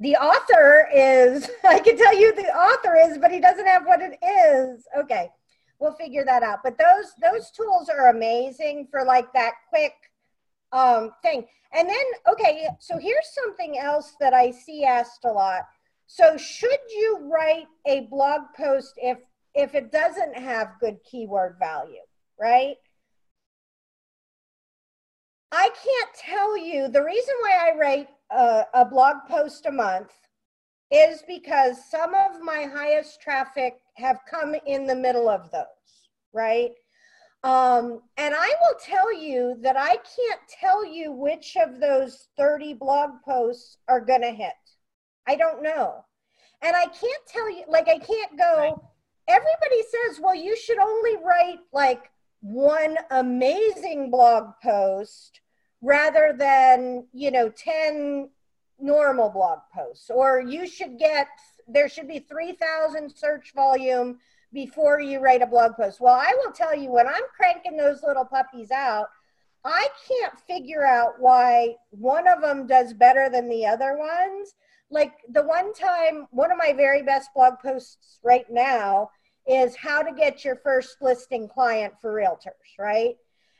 [0.00, 4.00] The author is, I can tell you the author is, but he doesn't have what
[4.00, 4.86] it is.
[4.98, 5.30] Okay,
[5.78, 6.60] we'll figure that out.
[6.62, 9.94] But those those tools are amazing for like that quick
[10.72, 11.46] um, thing.
[11.72, 15.62] And then, okay, so here's something else that I see asked a lot.
[16.06, 19.18] So should you write a blog post if
[19.54, 22.02] if it doesn't have good keyword value,
[22.38, 22.76] right?
[25.52, 30.12] I can't tell you the reason why I write a, a blog post a month
[30.90, 35.64] is because some of my highest traffic have come in the middle of those,
[36.32, 36.72] right?
[37.42, 42.74] Um, and I will tell you that I can't tell you which of those 30
[42.74, 44.52] blog posts are going to hit.
[45.28, 46.04] I don't know.
[46.62, 48.82] And I can't tell you, like, I can't go,
[49.28, 52.10] everybody says, well, you should only write like
[52.46, 55.40] one amazing blog post
[55.82, 58.30] rather than, you know, 10
[58.78, 60.10] normal blog posts.
[60.10, 61.26] Or you should get,
[61.66, 64.18] there should be 3,000 search volume
[64.52, 66.00] before you write a blog post.
[66.00, 69.06] Well, I will tell you, when I'm cranking those little puppies out,
[69.64, 74.54] I can't figure out why one of them does better than the other ones.
[74.88, 79.10] Like the one time, one of my very best blog posts right now
[79.46, 83.16] is how to get your first listing client for realtors, right?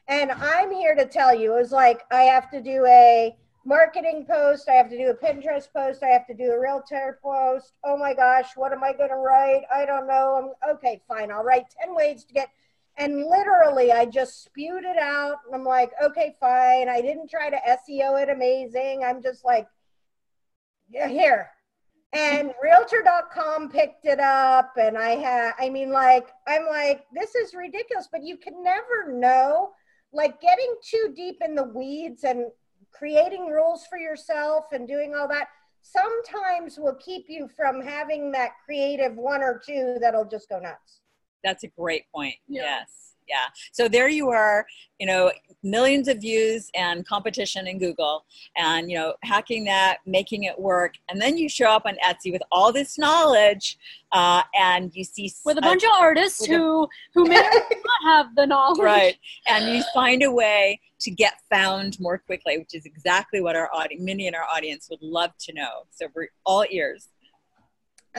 [0.09, 4.25] And I'm here to tell you, it was like I have to do a marketing
[4.29, 7.73] post, I have to do a Pinterest post, I have to do a realtor post.
[7.85, 9.63] Oh my gosh, what am I going to write?
[9.75, 10.55] I don't know.
[10.65, 11.33] I'm okay, fine.
[11.33, 12.49] I'll write 10 ways to get
[12.99, 16.89] and literally I just spewed it out and I'm like, okay, fine.
[16.89, 19.03] I didn't try to SEO it amazing.
[19.05, 19.67] I'm just like
[20.89, 21.51] yeah, here,
[22.13, 27.53] and realtor.com picked it up and i had i mean like i'm like this is
[27.55, 29.71] ridiculous but you can never know
[30.13, 32.47] like getting too deep in the weeds and
[32.93, 35.49] creating rules for yourself and doing all that
[35.83, 41.01] sometimes will keep you from having that creative one or two that'll just go nuts.
[41.45, 42.35] That's a great point.
[42.49, 42.63] Yeah.
[42.63, 43.47] yes Yeah.
[43.73, 44.67] So there you are,
[44.99, 48.25] you know, millions of views and competition in Google
[48.57, 50.95] and, you know, hacking that, making it work.
[51.09, 53.79] And then you show up on Etsy with all this knowledge
[54.13, 58.47] uh, and you see with a bunch of artists who who may not have the
[58.47, 58.79] knowledge.
[58.79, 59.17] Right.
[59.49, 63.71] And you find a way to get found more quickly, which is exactly what our
[63.75, 65.85] audience, many in our audience would love to know.
[65.91, 67.09] So we're all ears.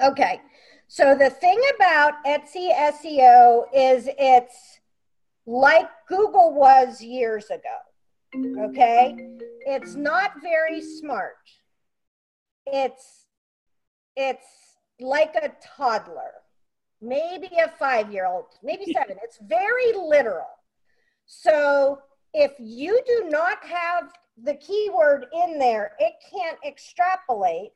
[0.03, 0.41] Okay.
[0.87, 4.76] So the thing about Etsy SEO is it's
[5.47, 8.65] like Google was years ago.
[8.65, 9.15] Okay?
[9.65, 11.37] It's not very smart.
[12.67, 13.25] It's
[14.17, 14.45] it's
[14.99, 16.33] like a toddler,
[17.01, 19.15] maybe a 5-year-old, maybe 7.
[19.23, 20.49] It's very literal.
[21.27, 21.99] So
[22.33, 24.11] if you do not have
[24.43, 27.73] the keyword in there, it can't extrapolate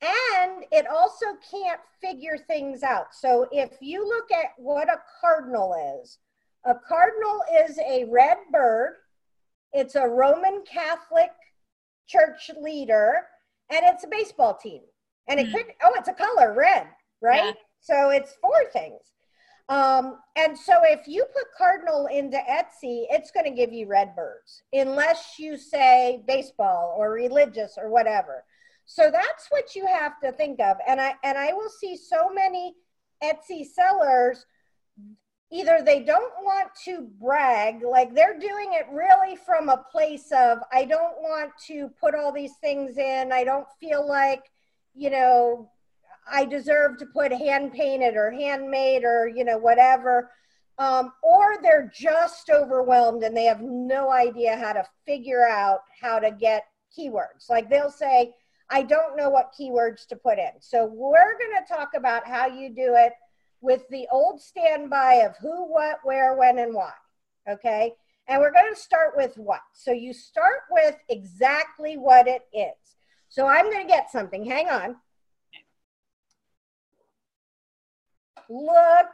[0.00, 3.14] and it also can't figure things out.
[3.14, 6.18] So if you look at what a cardinal is,
[6.68, 8.96] a cardinal is a red bird.
[9.72, 11.30] It's a Roman Catholic
[12.06, 13.14] church leader,
[13.70, 14.82] and it's a baseball team.
[15.28, 15.52] And it mm.
[15.52, 16.86] could, oh, it's a color, red,
[17.20, 17.44] right?
[17.44, 17.52] Yeah.
[17.80, 19.00] So it's four things.
[19.68, 24.16] Um, and so if you put cardinal into Etsy, it's going to give you red
[24.16, 28.44] birds, unless you say baseball or religious or whatever.
[28.86, 30.78] So that's what you have to think of.
[30.86, 32.74] And I and I will see so many
[33.22, 34.46] Etsy sellers
[35.50, 40.58] either they don't want to brag, like they're doing it really from a place of,
[40.72, 43.32] I don't want to put all these things in.
[43.32, 44.44] I don't feel like,
[44.94, 45.70] you know,
[46.30, 50.30] I deserve to put hand painted or handmade or, you know, whatever.
[50.78, 56.18] Um, or they're just overwhelmed and they have no idea how to figure out how
[56.18, 56.64] to get
[56.96, 57.48] keywords.
[57.48, 58.34] Like they'll say,
[58.70, 60.50] I don't know what keywords to put in.
[60.60, 63.14] So we're going to talk about how you do it
[63.60, 66.92] with the old standby of who, what, where, when, and why.
[67.48, 67.92] Okay.
[68.28, 69.62] And we're going to start with what.
[69.72, 72.74] So you start with exactly what it is.
[73.28, 74.44] So I'm going to get something.
[74.44, 74.96] Hang on.
[78.50, 79.06] Look,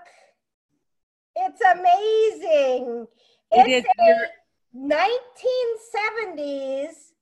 [1.37, 3.07] it's amazing.
[3.51, 4.15] It's a
[6.37, 7.13] 1970s,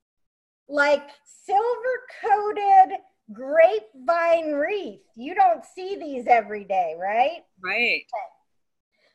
[0.69, 2.99] like silver coated
[3.33, 5.01] grapevine wreath.
[5.17, 7.45] You don't see these every day, right?
[7.63, 8.05] Right.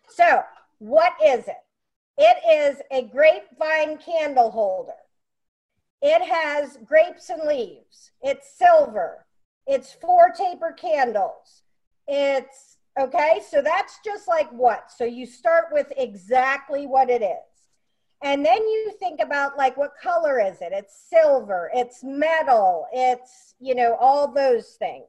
[0.09, 0.43] So,
[0.80, 1.57] what is it?
[2.18, 4.93] It is a grapevine candle holder.
[6.01, 8.11] It has grapes and leaves.
[8.22, 9.26] It's silver.
[9.65, 11.63] It's four taper candles.
[12.07, 13.41] It's okay.
[13.49, 14.91] So that's just like what?
[14.95, 17.47] So you start with exactly what it is.
[18.24, 20.72] And then you think about like what color is it?
[20.72, 25.05] It's silver, it's metal, it's, you know, all those things.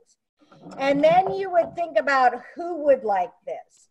[0.78, 3.88] And then you would think about who would like this.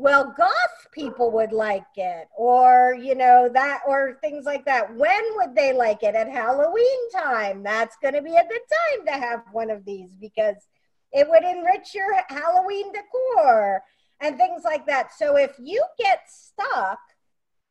[0.00, 4.94] Well, goth people would like it, or, you know, that, or things like that.
[4.94, 6.14] When would they like it?
[6.14, 7.64] At Halloween time.
[7.64, 8.60] That's going to be a good
[8.96, 10.54] time to have one of these because
[11.12, 13.82] it would enrich your Halloween decor
[14.20, 15.12] and things like that.
[15.16, 17.00] So if you get stuck,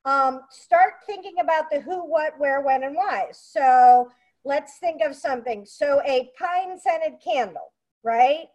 [0.07, 3.27] um, start thinking about the who, what, where, when, and why.
[3.33, 4.09] So
[4.45, 5.65] let's think of something.
[5.65, 8.45] So a pine scented candle, right?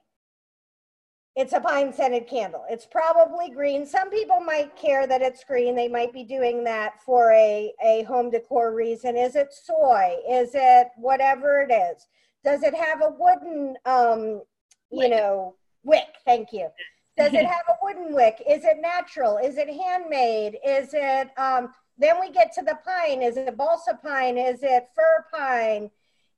[1.36, 2.64] It's a pine scented candle.
[2.70, 3.84] It's probably green.
[3.84, 5.76] Some people might care that it's green.
[5.76, 9.16] They might be doing that for a, a home decor reason.
[9.16, 10.16] Is it soy?
[10.30, 12.07] Is it whatever it is?
[12.44, 14.42] Does it have a wooden, um,
[14.90, 16.09] you know, wick?
[16.24, 16.68] Thank you.
[17.17, 18.43] Does it have a wooden wick?
[18.49, 19.39] Is it natural?
[19.39, 20.59] Is it handmade?
[20.67, 23.23] Is it, um, then we get to the pine.
[23.23, 24.39] Is it balsa pine?
[24.39, 25.91] Is it fir pine?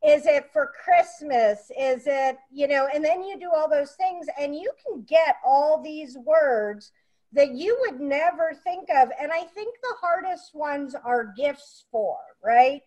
[0.06, 1.70] Is it for Christmas?
[1.78, 5.36] Is it, you know, and then you do all those things and you can get
[5.44, 6.92] all these words
[7.34, 9.08] that you would never think of.
[9.20, 12.82] And I think the hardest ones are gifts for, right?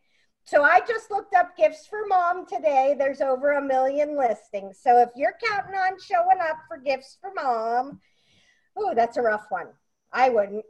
[0.47, 2.95] So I just looked up gifts for mom today.
[2.97, 4.79] There's over a million listings.
[4.81, 7.99] So if you're counting on showing up for gifts for mom,
[8.77, 9.67] oh, that's a rough one.
[10.13, 10.63] I wouldn't.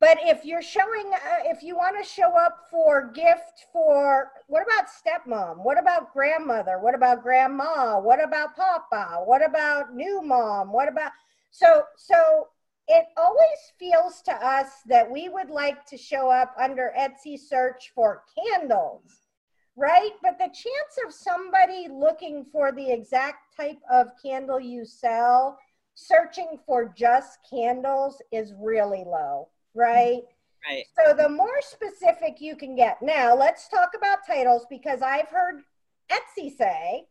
[0.00, 4.62] But if you're showing, uh, if you want to show up for gift for, what
[4.62, 5.62] about stepmom?
[5.62, 6.78] What about grandmother?
[6.78, 8.00] What about grandma?
[8.00, 9.20] What about papa?
[9.26, 10.72] What about new mom?
[10.72, 11.12] What about,
[11.50, 12.48] so, so
[12.90, 17.92] it always feels to us that we would like to show up under Etsy search
[17.94, 19.28] for candles,
[19.76, 20.10] right?
[20.22, 25.56] But the chance of somebody looking for the exact type of candle you sell,
[25.94, 30.22] searching for just candles is really low, right?
[30.68, 30.84] Right.
[30.98, 33.00] So the more specific you can get.
[33.00, 35.62] Now, let's talk about titles because I've heard
[36.10, 37.06] Etsy say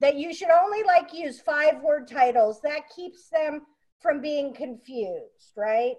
[0.00, 2.60] that you should only like use five word titles.
[2.62, 3.62] That keeps them
[4.00, 5.96] from being confused, right?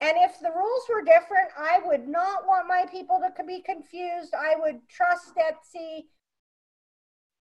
[0.00, 4.34] And if the rules were different, I would not want my people to be confused.
[4.34, 6.04] I would trust Etsy.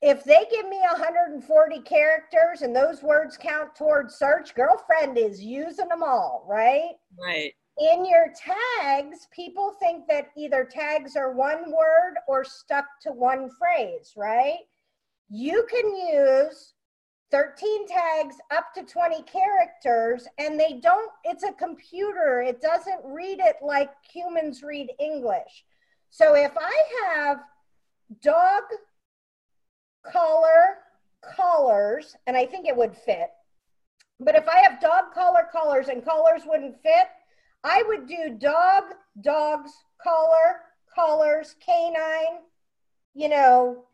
[0.00, 5.88] If they give me 140 characters and those words count towards search, girlfriend is using
[5.88, 6.92] them all, right?
[7.20, 7.52] Right.
[7.78, 13.48] In your tags, people think that either tags are one word or stuck to one
[13.58, 14.58] phrase, right?
[15.30, 16.74] You can use
[17.32, 22.44] 13 tags up to 20 characters and they don't it's a computer.
[22.46, 25.64] It doesn't read it like humans read english.
[26.10, 27.38] So if i have
[28.20, 28.62] dog
[30.04, 30.78] collar
[31.36, 33.30] collars and i think it would fit
[34.20, 37.06] but if i have dog collar collars and collars wouldn't fit
[37.64, 38.84] i would do dog
[39.20, 39.70] dogs
[40.02, 40.62] collar
[40.94, 42.40] collars canine
[43.14, 43.84] you know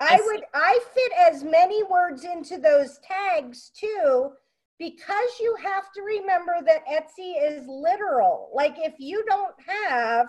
[0.00, 4.30] I would I fit as many words into those tags too
[4.78, 8.50] because you have to remember that Etsy is literal.
[8.52, 10.26] Like if you don't have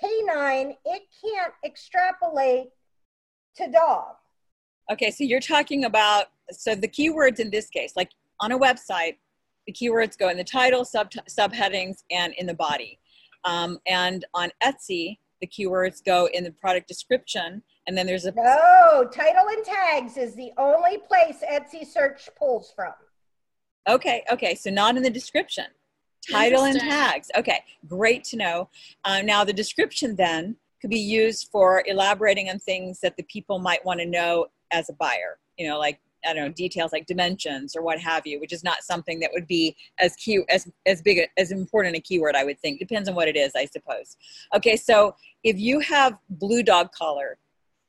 [0.00, 2.68] canine, it can't extrapolate
[3.56, 4.14] to dog.
[4.90, 8.10] Okay, so you're talking about so the keywords in this case, like
[8.40, 9.16] on a website,
[9.66, 12.98] the keywords go in the title, sub subheadings, and in the body.
[13.44, 18.32] Um, and on Etsy, the keywords go in the product description and then there's a
[18.32, 22.92] no title and tags is the only place etsy search pulls from.
[23.88, 25.64] Okay okay so not in the description.
[26.30, 27.30] Title and tags.
[27.36, 28.68] Okay great to know.
[29.04, 33.58] Uh, now the description then could be used for elaborating on things that the people
[33.58, 37.06] might want to know as a buyer you know like I don't know details like
[37.06, 40.68] dimensions or what have you, which is not something that would be as key as
[40.84, 42.34] as big a, as important a keyword.
[42.34, 42.80] I would think.
[42.80, 44.16] Depends on what it is, I suppose.
[44.54, 45.14] Okay, so
[45.44, 47.38] if you have blue dog collar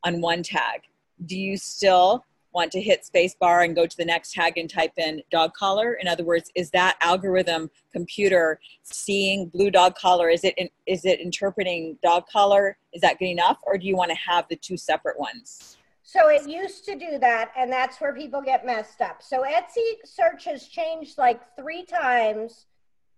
[0.04, 0.82] on one tag,
[1.26, 4.94] do you still want to hit spacebar and go to the next tag and type
[4.98, 5.94] in dog collar?
[5.94, 10.30] In other words, is that algorithm computer seeing blue dog collar?
[10.30, 12.78] Is it in, is it interpreting dog collar?
[12.94, 15.78] Is that good enough, or do you want to have the two separate ones?
[16.04, 19.22] So it used to do that, and that's where people get messed up.
[19.22, 22.66] So Etsy search has changed like three times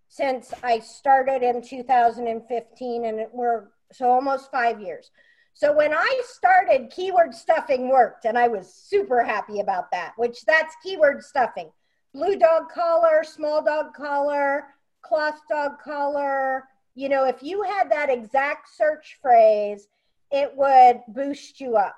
[0.10, 5.12] since I started in 2015, and we're so almost five years.
[5.54, 10.44] So when I started, keyword stuffing worked, and I was super happy about that, which
[10.46, 11.70] that's keyword stuffing.
[12.14, 14.66] Blue dog collar, small dog collar,
[15.02, 16.66] cloth dog collar.
[16.96, 19.88] You know, if you had that exact search phrase,
[20.32, 21.96] it would boost you up.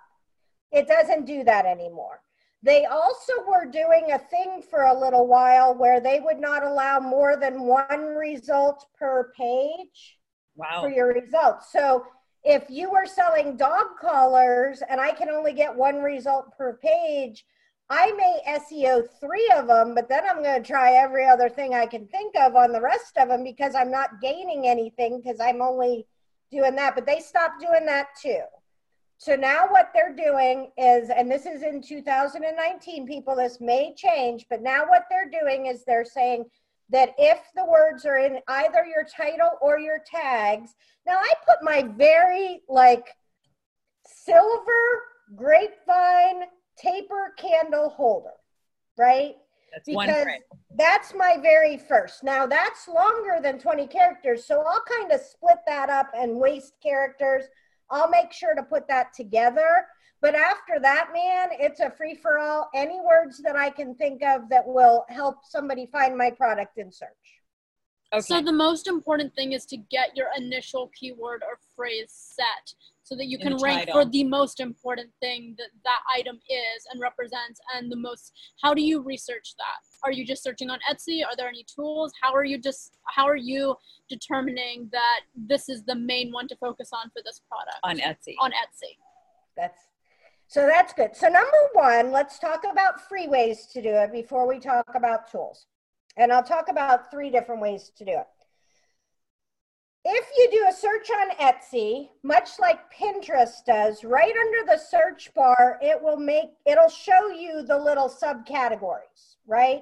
[0.71, 2.21] It doesn't do that anymore.
[2.63, 6.99] They also were doing a thing for a little while where they would not allow
[6.99, 10.17] more than one result per page
[10.55, 10.81] wow.
[10.81, 11.71] for your results.
[11.71, 12.05] So
[12.43, 17.45] if you were selling dog collars and I can only get one result per page,
[17.89, 21.73] I may SEO three of them, but then I'm going to try every other thing
[21.73, 25.39] I can think of on the rest of them because I'm not gaining anything because
[25.39, 26.07] I'm only
[26.51, 26.95] doing that.
[26.95, 28.41] But they stopped doing that too.
[29.17, 34.47] So now what they're doing is, and this is in 2019, people, this may change,
[34.49, 36.45] but now what they're doing is they're saying
[36.93, 40.73] that if the words are in either your title or your tags,
[41.05, 43.07] now I put my very like
[44.07, 44.71] silver
[45.35, 48.31] grapevine taper candle holder,
[48.97, 49.35] right?
[49.73, 50.27] That's because
[50.77, 52.23] that's my very first.
[52.23, 56.73] Now that's longer than 20 characters, so I'll kind of split that up and waste
[56.81, 57.45] characters
[57.93, 59.85] I'll make sure to put that together.
[60.23, 62.69] But after that, man, it's a free for all.
[62.73, 66.93] Any words that I can think of that will help somebody find my product in
[66.93, 67.09] search.
[68.13, 68.21] Okay.
[68.21, 73.17] So the most important thing is to get your initial keyword or phrase set so
[73.17, 77.59] that you can rank for the most important thing that that item is and represents
[77.75, 80.05] and the most how do you research that?
[80.05, 81.25] Are you just searching on etsy?
[81.25, 82.13] Are there any tools?
[82.21, 83.75] How are you just how are you
[84.07, 87.79] determining that this is the main one to focus on for this product?
[87.83, 88.35] On etsy.
[88.39, 88.95] On etsy.
[89.57, 89.79] That's
[90.53, 94.47] so that's good so number one let's talk about free ways to do it before
[94.47, 95.65] we talk about tools
[96.15, 98.27] and i'll talk about three different ways to do it
[100.05, 105.33] if you do a search on Etsy, much like Pinterest does, right under the search
[105.33, 109.81] bar, it will make it'll show you the little subcategories, right?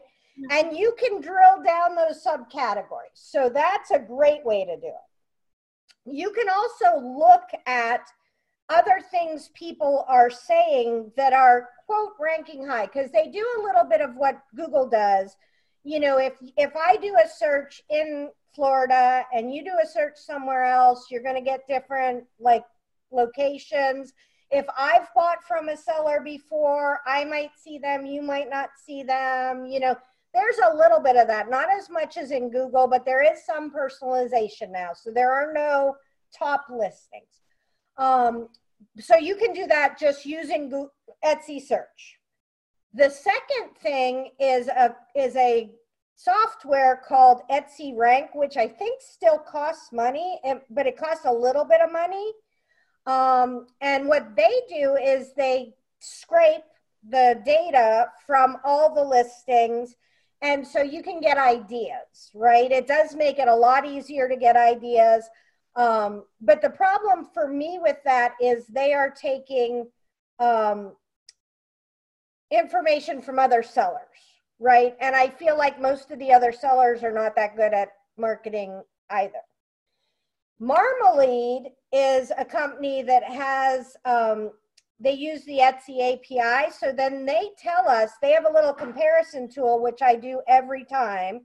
[0.51, 3.15] And you can drill down those subcategories.
[3.15, 6.13] So that's a great way to do it.
[6.13, 8.01] You can also look at
[8.71, 13.83] other things people are saying that are quote ranking high because they do a little
[13.83, 15.35] bit of what Google does.
[15.83, 20.15] You know, if if I do a search in Florida and you do a search
[20.15, 22.63] somewhere else, you're going to get different like
[23.11, 24.13] locations.
[24.51, 29.03] If I've bought from a seller before, I might see them, you might not see
[29.03, 29.65] them.
[29.65, 29.95] You know,
[30.33, 33.45] there's a little bit of that, not as much as in Google, but there is
[33.45, 34.91] some personalization now.
[34.93, 35.95] So there are no
[36.37, 37.41] top listings.
[37.97, 38.47] Um,
[38.99, 42.19] so you can do that just using Google, Etsy search.
[42.93, 45.71] The second thing is a is a
[46.15, 51.65] software called Etsy Rank, which I think still costs money, but it costs a little
[51.65, 52.31] bit of money.
[53.07, 56.61] Um, and what they do is they scrape
[57.07, 59.95] the data from all the listings.
[60.41, 62.71] And so you can get ideas, right?
[62.71, 65.27] It does make it a lot easier to get ideas.
[65.75, 69.87] Um, but the problem for me with that is they are taking
[70.39, 70.93] um,
[72.51, 74.07] information from other sellers
[74.61, 74.95] right?
[75.01, 78.83] And I feel like most of the other sellers are not that good at marketing
[79.09, 79.41] either.
[80.61, 84.51] Marmalead is a company that has, um,
[84.99, 86.71] they use the Etsy API.
[86.71, 90.85] So then they tell us, they have a little comparison tool, which I do every
[90.85, 91.41] time.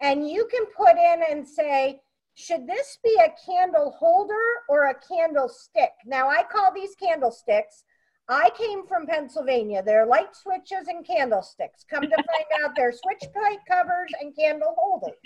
[0.00, 2.00] And you can put in and say,
[2.36, 4.34] should this be a candle holder
[4.68, 5.92] or a candlestick?
[6.04, 7.84] Now, I call these candlesticks
[8.28, 9.82] I came from Pennsylvania.
[9.84, 11.84] They're light switches and candlesticks.
[11.88, 15.16] Come to find out they're switch plate covers and candle holders.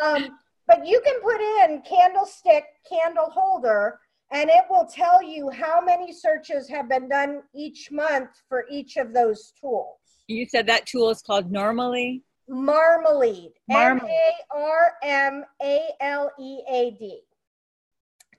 [0.00, 3.98] Um, but you can put in candlestick, candle holder,
[4.30, 8.96] and it will tell you how many searches have been done each month for each
[8.96, 9.96] of those tools.
[10.28, 12.22] You said that tool is called Normally?
[12.52, 13.52] Marmalead.
[13.70, 17.20] M A R M A L E A D.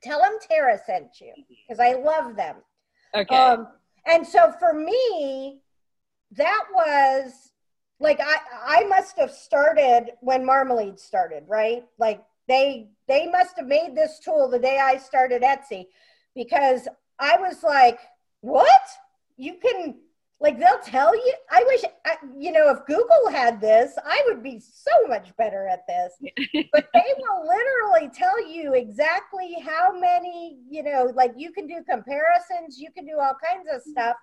[0.03, 2.57] Tell them Tara sent you because I love them.
[3.15, 3.35] Okay.
[3.35, 3.67] Um,
[4.05, 5.61] and so for me,
[6.31, 7.51] that was
[7.99, 11.85] like I I must have started when Marmalead started, right?
[11.97, 15.87] Like they they must have made this tool the day I started Etsy
[16.35, 16.87] because
[17.19, 17.99] I was like,
[18.41, 18.81] what?
[19.37, 19.95] You can
[20.43, 24.43] like they'll tell you i wish I, you know if google had this i would
[24.43, 26.13] be so much better at this.
[26.71, 31.83] But they will literally tell you exactly how many you know like you can do
[31.89, 33.91] comparisons you can do all kinds of mm-hmm.
[33.91, 34.15] stuff.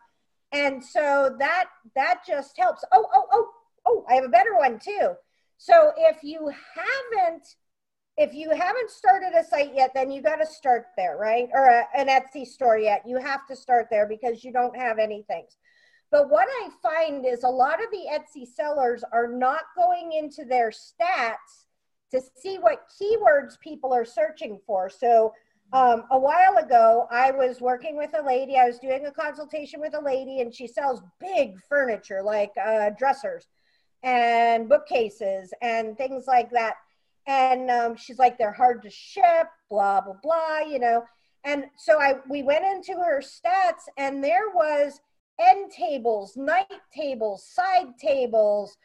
[0.53, 2.85] And so that that just helps.
[2.93, 3.51] Oh oh oh
[3.87, 5.12] oh i have a better one too.
[5.59, 7.47] So if you haven't
[8.16, 11.49] if you haven't started a site yet then you got to start there right?
[11.55, 13.03] Or a, an etsy store yet.
[13.07, 15.57] You have to start there because you don't have any things
[16.11, 20.44] but what I find is a lot of the Etsy sellers are not going into
[20.44, 21.66] their stats
[22.11, 24.90] to see what keywords people are searching for.
[24.90, 25.32] So
[25.72, 28.56] um, a while ago, I was working with a lady.
[28.56, 32.90] I was doing a consultation with a lady, and she sells big furniture like uh,
[32.98, 33.46] dressers
[34.02, 36.74] and bookcases and things like that.
[37.28, 41.04] And um, she's like, they're hard to ship, blah blah blah, you know.
[41.44, 45.00] And so I we went into her stats, and there was
[45.41, 48.76] end tables, night tables, side tables,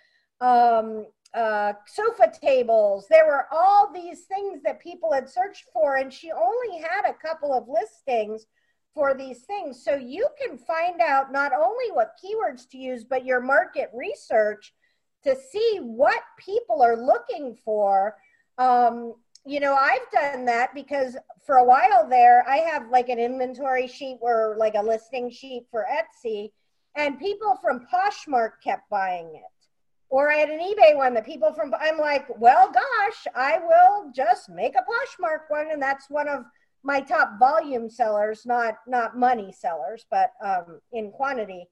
[0.41, 3.07] um, uh, sofa tables.
[3.09, 7.13] There were all these things that people had searched for, and she only had a
[7.13, 8.45] couple of listings
[8.93, 9.83] for these things.
[9.83, 14.73] So you can find out not only what keywords to use, but your market research
[15.25, 18.15] to see what people are looking for.
[18.57, 19.15] Um,
[19.45, 21.15] you know, I've done that because
[21.45, 25.67] for a while there, I have like an inventory sheet or like a listing sheet
[25.69, 26.51] for Etsy,
[26.95, 29.41] and people from Poshmark kept buying it.
[30.09, 34.11] Or I had an eBay one that people from, I'm like, well, gosh, I will
[34.15, 35.71] just make a Poshmark one.
[35.71, 36.45] And that's one of
[36.83, 41.65] my top volume sellers, not, not money sellers, but um, in quantity.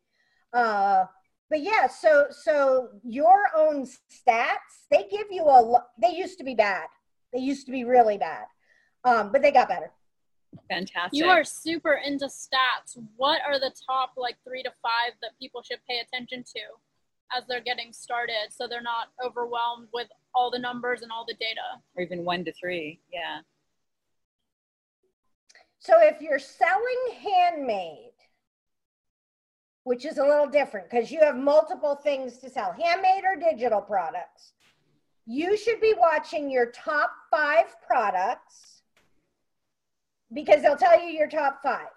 [0.51, 1.05] Uh,
[1.49, 6.55] but yeah, so, so your own stats, they give you a, they used to be
[6.55, 6.87] bad
[7.33, 8.45] they used to be really bad,
[9.03, 9.91] um, but they got better.
[10.69, 11.19] Fantastic.
[11.19, 12.97] You are super into stats.
[13.17, 16.61] What are the top like three to five that people should pay attention to
[17.35, 21.33] as they're getting started so they're not overwhelmed with all the numbers and all the
[21.33, 21.81] data?
[21.95, 22.99] Or even one to three.
[23.11, 23.39] Yeah.
[25.79, 28.11] So if you're selling handmade,
[29.83, 33.81] which is a little different because you have multiple things to sell handmade or digital
[33.81, 34.53] products
[35.25, 38.81] you should be watching your top five products
[40.33, 41.87] because they'll tell you your top five.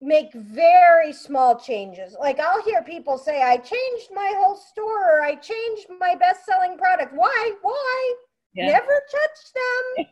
[0.00, 2.14] Make very small changes.
[2.18, 6.44] Like I'll hear people say, I changed my whole store or I changed my best
[6.46, 7.12] selling product.
[7.14, 7.52] Why?
[7.62, 8.14] Why?
[8.54, 8.72] Yeah.
[8.72, 10.06] Never touch them.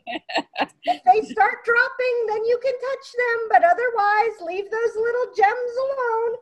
[0.84, 5.72] if they start dropping, then you can touch them, but otherwise, leave those little gems
[5.80, 6.38] alone.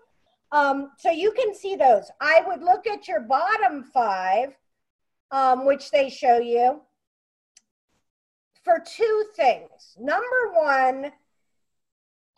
[0.55, 2.13] Um, so you can see those.
[2.21, 4.57] I would look at your bottom five,
[5.33, 6.81] um, which they show you,
[8.63, 9.97] for two things.
[9.99, 11.07] Number one,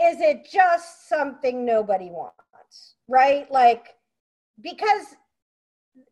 [0.00, 3.50] is it just something nobody wants, right?
[3.52, 3.88] Like,
[4.62, 5.14] because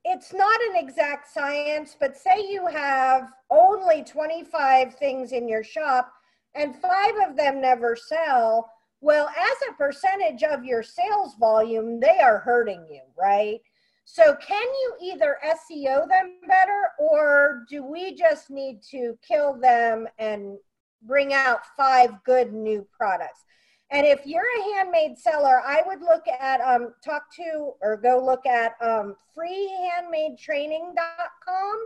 [0.05, 6.13] it's not an exact science, but say you have only 25 things in your shop
[6.55, 8.71] and five of them never sell.
[9.05, 13.61] Well, as a percentage of your sales volume, they are hurting you, right?
[14.07, 20.09] So, can you either SEO them better or do we just need to kill them
[20.19, 20.57] and
[21.03, 23.45] bring out five good new products?
[23.91, 28.25] And if you're a handmade seller, I would look at, um, talk to or go
[28.25, 31.77] look at um, freehandmadetraining.com.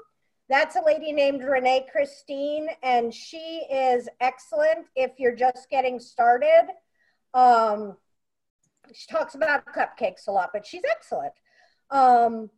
[0.49, 6.69] That's a lady named Renae Christine, and she is excellent if you're just getting started.
[7.35, 7.97] Um,
[8.93, 11.33] she talks about cupcakes a lot, but she's excellent.
[11.91, 12.51] Um,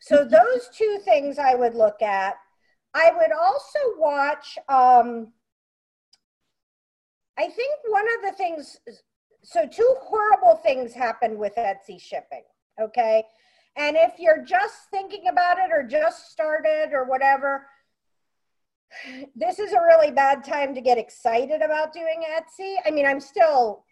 [0.00, 2.34] so those two things I would look at.
[2.94, 4.58] I would also watch.
[4.68, 5.32] Um,
[7.38, 8.78] I think one of the things.
[9.42, 12.42] So two horrible things happened with Etsy shipping.
[12.80, 13.24] Okay,
[13.76, 17.66] and if you're just thinking about it or just started or whatever,
[19.36, 22.76] this is a really bad time to get excited about doing Etsy.
[22.86, 23.84] I mean, I'm still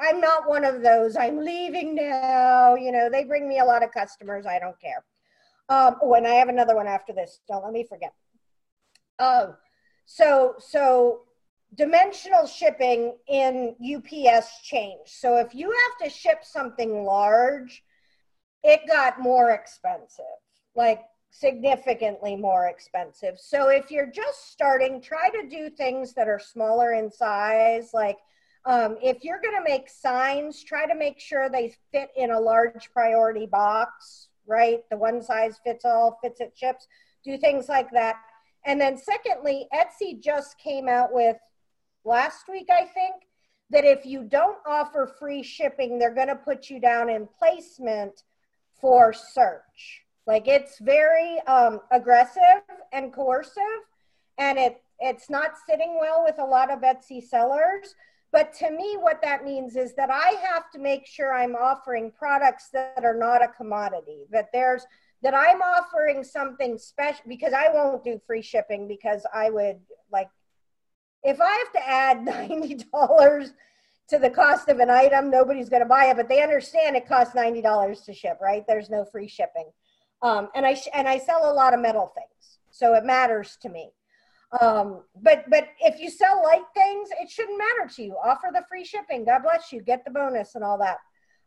[0.00, 1.16] I'm not one of those.
[1.16, 2.74] I'm leaving now.
[2.74, 4.46] You know, they bring me a lot of customers.
[4.46, 5.04] I don't care.
[5.68, 7.40] Um, oh, and I have another one after this.
[7.48, 8.12] Don't let me forget.
[9.18, 9.56] Um,
[10.06, 11.22] so so
[11.74, 15.10] dimensional shipping in UPS changed.
[15.10, 17.82] So if you have to ship something large,
[18.64, 20.24] it got more expensive,
[20.74, 23.38] like significantly more expensive.
[23.38, 28.16] So if you're just starting, try to do things that are smaller in size, like
[28.68, 32.38] um, if you're going to make signs, try to make sure they fit in a
[32.38, 34.80] large priority box, right?
[34.90, 36.86] The one size fits all, fits it ships.
[37.24, 38.16] Do things like that.
[38.66, 41.38] And then, secondly, Etsy just came out with
[42.04, 43.14] last week, I think,
[43.70, 48.22] that if you don't offer free shipping, they're going to put you down in placement
[48.78, 50.02] for search.
[50.26, 52.60] Like it's very um, aggressive
[52.92, 53.62] and coercive,
[54.36, 57.94] and it it's not sitting well with a lot of Etsy sellers.
[58.30, 62.12] But to me, what that means is that I have to make sure I'm offering
[62.12, 64.86] products that are not a commodity, that there's
[65.22, 69.80] that I'm offering something special because I won't do free shipping because I would
[70.12, 70.28] like
[71.22, 72.18] if I have to add
[72.50, 73.52] $90
[74.10, 77.08] to the cost of an item, nobody's going to buy it, but they understand it
[77.08, 78.64] costs $90 to ship, right?
[78.66, 79.70] There's no free shipping.
[80.22, 83.68] Um, and I and I sell a lot of metal things, so it matters to
[83.68, 83.90] me.
[84.60, 88.16] Um, but but if you sell light things, it shouldn't matter to you.
[88.24, 89.24] Offer the free shipping.
[89.24, 89.82] God bless you.
[89.82, 90.98] Get the bonus and all that.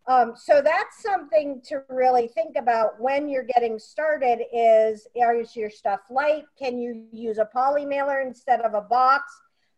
[0.08, 4.42] Um, so that's something to really think about when you're getting started.
[4.54, 6.46] Is is your stuff light?
[6.58, 9.24] Can you use a poly mailer instead of a box?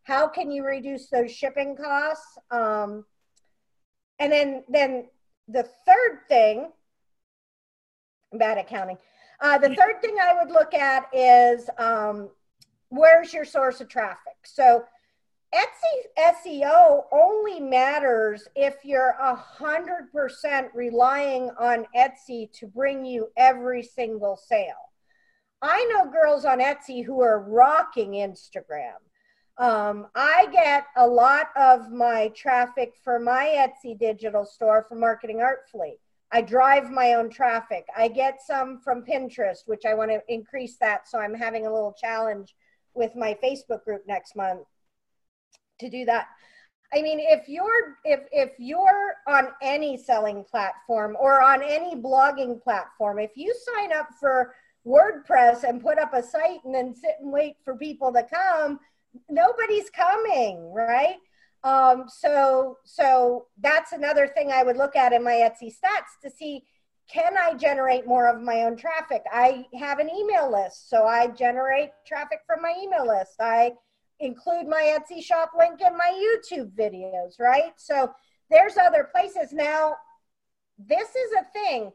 [0.04, 2.38] How can you reduce those shipping costs?
[2.52, 3.06] Um,
[4.20, 5.06] and then then
[5.48, 6.72] the third thing,
[8.34, 8.98] bad accounting.
[9.40, 12.30] Uh, the third thing I would look at is um,
[12.94, 14.38] where's your source of traffic?
[14.46, 14.84] So
[15.54, 23.30] Etsy SEO only matters if you're a hundred percent relying on Etsy to bring you
[23.36, 24.92] every single sale.
[25.62, 28.98] I know girls on Etsy who are rocking Instagram.
[29.58, 35.42] Um, I get a lot of my traffic for my Etsy digital store from Marketing
[35.42, 36.00] Artfully.
[36.32, 37.86] I drive my own traffic.
[37.96, 41.08] I get some from Pinterest, which I want to increase that.
[41.08, 42.56] So I'm having a little challenge
[42.96, 44.66] with my Facebook group next month
[45.80, 46.28] to do that.
[46.94, 52.62] I mean, if you're if if you're on any selling platform or on any blogging
[52.62, 54.54] platform, if you sign up for
[54.86, 58.80] WordPress and put up a site and then sit and wait for people to come,
[59.30, 61.16] nobody's coming, right?
[61.64, 66.30] Um, so so that's another thing I would look at in my Etsy stats to
[66.30, 66.64] see
[67.12, 69.24] can I generate more of my own traffic?
[69.32, 73.36] I have an email list, so I generate traffic from my email list.
[73.40, 73.74] I
[74.20, 77.74] include my Etsy shop link in my YouTube videos, right?
[77.78, 78.12] So
[78.50, 79.52] there's other places.
[79.52, 79.96] Now,
[80.78, 81.92] this is a thing.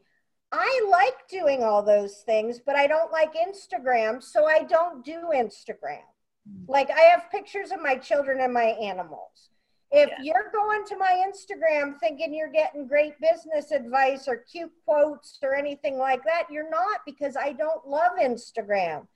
[0.51, 5.29] I like doing all those things, but I don't like Instagram, so I don't do
[5.33, 6.01] Instagram.
[6.49, 6.67] Mm.
[6.67, 9.49] Like I have pictures of my children and my animals.
[9.91, 10.17] If yeah.
[10.21, 15.55] you're going to my Instagram thinking you're getting great business advice or cute quotes or
[15.55, 19.07] anything like that, you're not because I don't love Instagram.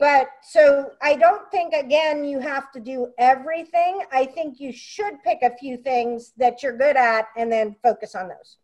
[0.00, 4.00] But so I don't think, again, you have to do everything.
[4.10, 8.14] I think you should pick a few things that you're good at and then focus
[8.14, 8.56] on those.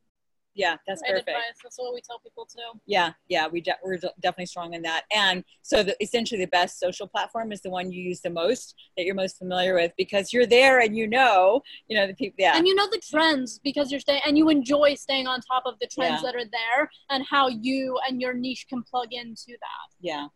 [0.56, 1.28] Yeah, that's Great perfect.
[1.28, 1.42] advice.
[1.62, 2.80] That's what we tell people too.
[2.86, 5.04] Yeah, yeah, we de- we're definitely strong in that.
[5.14, 8.74] And so, the, essentially, the best social platform is the one you use the most,
[8.96, 12.36] that you're most familiar with, because you're there and you know, you know, the people.
[12.38, 15.64] Yeah, And you know the trends because you're staying and you enjoy staying on top
[15.66, 16.32] of the trends Yeah.
[16.32, 19.94] that are there and how you and your niche can plug into that.
[20.00, 20.28] yeah.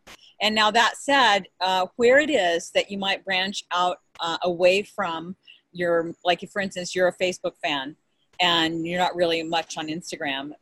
[0.43, 4.83] And now that said, uh, where it is that you might branch out uh, away
[4.83, 5.37] from
[5.73, 7.97] your, like, if, for instance, you're a Facebook fan
[8.41, 10.53] and you're not really much on Instagram,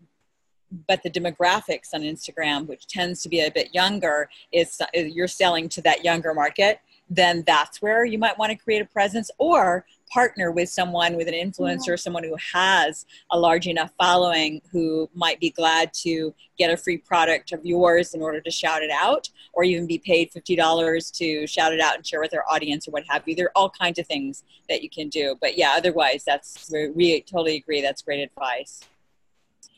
[0.87, 5.69] but the demographics on Instagram, which tends to be a bit younger, is you're selling
[5.71, 6.81] to that younger market.
[7.11, 11.29] Then that's where you might want to create a presence or partner with someone with
[11.29, 16.71] an influencer, someone who has a large enough following who might be glad to get
[16.71, 20.31] a free product of yours in order to shout it out, or even be paid
[20.31, 23.35] fifty dollars to shout it out and share with their audience or what have you.
[23.35, 25.37] There are all kinds of things that you can do.
[25.41, 27.83] But yeah, otherwise, that's we, we totally agree.
[27.83, 28.81] That's great advice.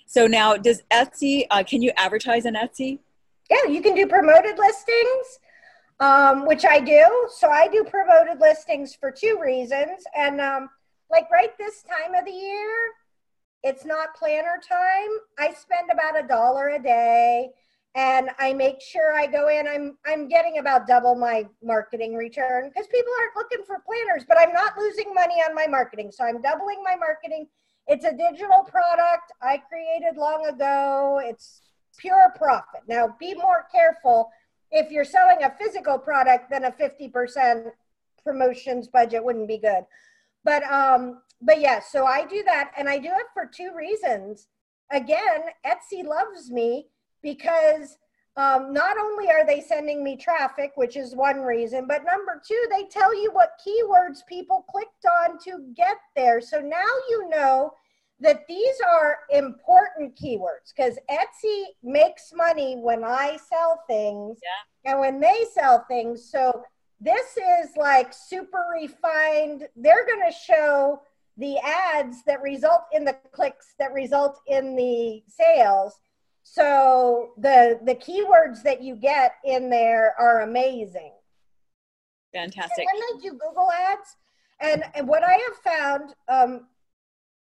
[0.06, 1.46] So now, does Etsy?
[1.50, 2.98] Uh, can you advertise on Etsy?
[3.50, 5.40] Yeah, you can do promoted listings,
[6.00, 7.28] um, which I do.
[7.36, 10.04] So I do promoted listings for two reasons.
[10.16, 10.70] And um,
[11.10, 12.92] like right this time of the year,
[13.62, 15.10] it's not planner time.
[15.38, 17.50] I spend about a dollar a day
[17.94, 19.66] and I make sure I go in.
[19.66, 24.38] I'm I'm getting about double my marketing return because people aren't looking for planners, but
[24.38, 26.10] I'm not losing money on my marketing.
[26.12, 27.48] So I'm doubling my marketing.
[27.88, 31.20] It's a digital product I created long ago.
[31.22, 31.62] It's
[31.98, 32.82] pure profit.
[32.86, 34.30] Now, be more careful.
[34.70, 37.72] If you're selling a physical product, then a 50%
[38.24, 39.84] promotions budget wouldn't be good.
[40.44, 44.48] But um, but yeah, so I do that, and I do it for two reasons.
[44.90, 46.86] Again, Etsy loves me
[47.22, 47.98] because
[48.36, 52.62] um, not only are they sending me traffic, which is one reason, but number two,
[52.70, 56.40] they tell you what keywords people clicked on to get there.
[56.40, 57.72] So now you know
[58.20, 64.90] that these are important keywords because Etsy makes money when I sell things Yeah.
[64.92, 66.30] and when they sell things.
[66.30, 66.62] So
[67.00, 69.68] this is like super refined.
[69.74, 71.00] They're going to show
[71.38, 76.00] the ads that result in the clicks that result in the sales.
[76.42, 81.12] So the the keywords that you get in there are amazing.
[82.34, 82.78] Fantastic.
[82.78, 84.16] And then they do Google ads.
[84.60, 86.66] And, and what I have found um,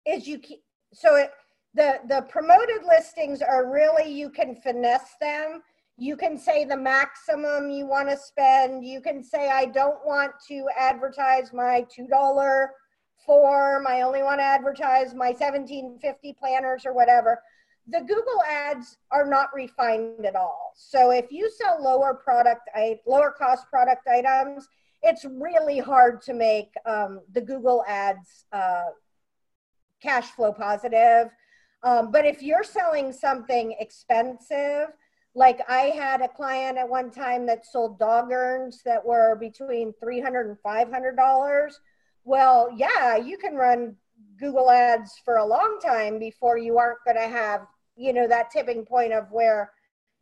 [0.07, 1.31] is you ke- so it,
[1.75, 5.63] the the promoted listings are really you can finesse them.
[5.99, 8.85] You can say the maximum you want to spend.
[8.85, 12.71] You can say I don't want to advertise my two dollar
[13.25, 13.87] form.
[13.87, 17.41] I only want to advertise my seventeen fifty planners or whatever.
[17.89, 20.73] The Google ads are not refined at all.
[20.75, 22.69] So if you sell lower product,
[23.07, 24.67] lower cost product items,
[25.03, 28.87] it's really hard to make um, the Google ads uh,
[30.03, 31.29] cash flow positive.
[31.83, 34.89] Um, but if you're selling something expensive,
[35.35, 39.93] like I had a client at one time that sold dog urns that were between
[40.03, 41.73] $300 and $500.
[42.25, 43.97] Well, yeah, you can run
[44.39, 47.67] Google ads for a long time before you aren't going to have,
[47.97, 49.73] you know, that tipping point of where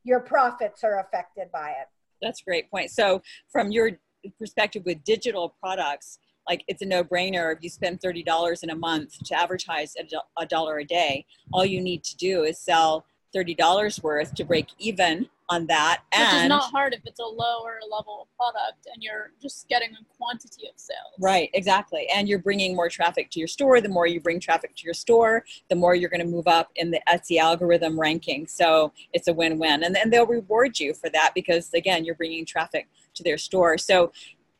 [0.03, 1.87] your profits are affected by it.
[2.20, 2.91] That's a great point.
[2.91, 3.93] So, from your
[4.39, 6.18] perspective with digital products,
[6.49, 10.05] like it's a no-brainer if you spend $30 in a month to advertise a
[10.41, 11.27] a dollar a day.
[11.53, 16.21] All you need to do is sell $30 worth to break even on that Which
[16.21, 20.17] and is not hard if it's a lower level product and you're just getting a
[20.17, 21.01] quantity of sales.
[21.21, 22.09] right exactly.
[22.15, 23.81] And you're bringing more traffic to your store.
[23.83, 26.71] The more you bring traffic to your store the more you're going to move up
[26.77, 28.47] in the etsy algorithm ranking.
[28.47, 29.83] So it's a win-win.
[29.85, 33.77] And then they'll reward you for that because again you're bringing traffic to their store.
[33.77, 34.13] So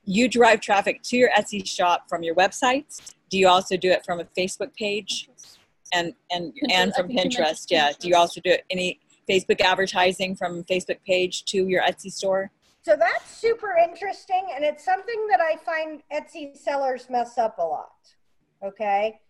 [0.05, 4.05] you drive traffic to your etsy shop from your websites do you also do it
[4.05, 5.29] from a facebook page
[5.93, 6.73] and and Pinterest.
[6.73, 10.99] and from think you pinterest yeah do you also do any facebook advertising from facebook
[11.07, 12.51] page to your etsy store
[12.85, 17.63] So that's super interesting, and it's something that I find Etsy sellers mess up a
[17.63, 17.97] lot.
[18.63, 19.21] Okay.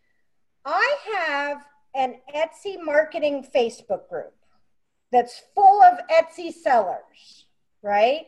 [0.64, 1.58] I have
[1.94, 4.34] an Etsy marketing Facebook group
[5.12, 7.46] that's full of Etsy sellers,
[7.80, 8.26] right?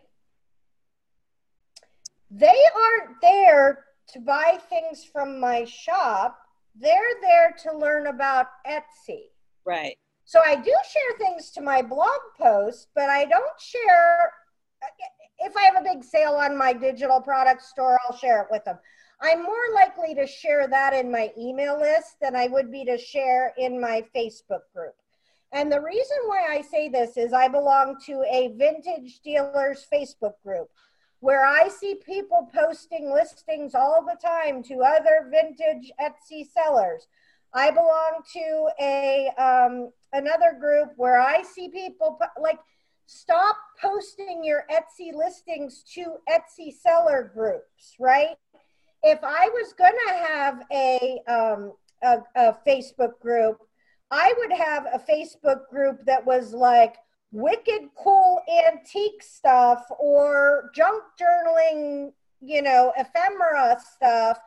[2.31, 6.39] They aren't there to buy things from my shop,
[6.75, 9.31] they're there to learn about Etsy.
[9.65, 14.33] right So I do share things to my blog post, but I don't share.
[15.39, 18.65] If I have a big sale on my digital product store, I'll share it with
[18.65, 18.79] them.
[19.21, 22.99] I'm more likely to share that in my email list than I would be to
[22.99, 24.95] share in my Facebook group.
[25.53, 30.35] And the reason why I say this is I belong to a vintage dealers Facebook
[30.45, 30.69] group
[31.21, 37.07] where I see people posting listings all the time to other vintage Etsy sellers.
[37.55, 42.59] I belong to a um, another group where I see people like
[43.07, 48.37] stop posting your Etsy listings to Etsy seller groups, right?
[49.03, 49.73] If I was
[50.07, 53.59] to have a, um, a, a Facebook group,
[54.11, 56.97] I would have a Facebook group that was like
[57.37, 62.11] wicked cool antique stuff or junk journaling,
[62.41, 64.39] you know, ephemera stuff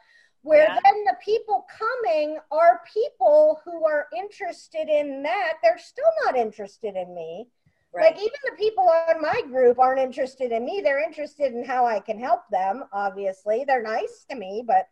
[0.41, 0.79] where yeah.
[0.83, 5.53] then the people coming are people who are interested in that.
[5.61, 7.47] They're still not interested in me.
[7.93, 8.05] Right.
[8.05, 10.81] Like even the people on my group aren't interested in me.
[10.83, 12.85] They're interested in how I can help them.
[12.93, 14.87] Obviously, they're nice to me, but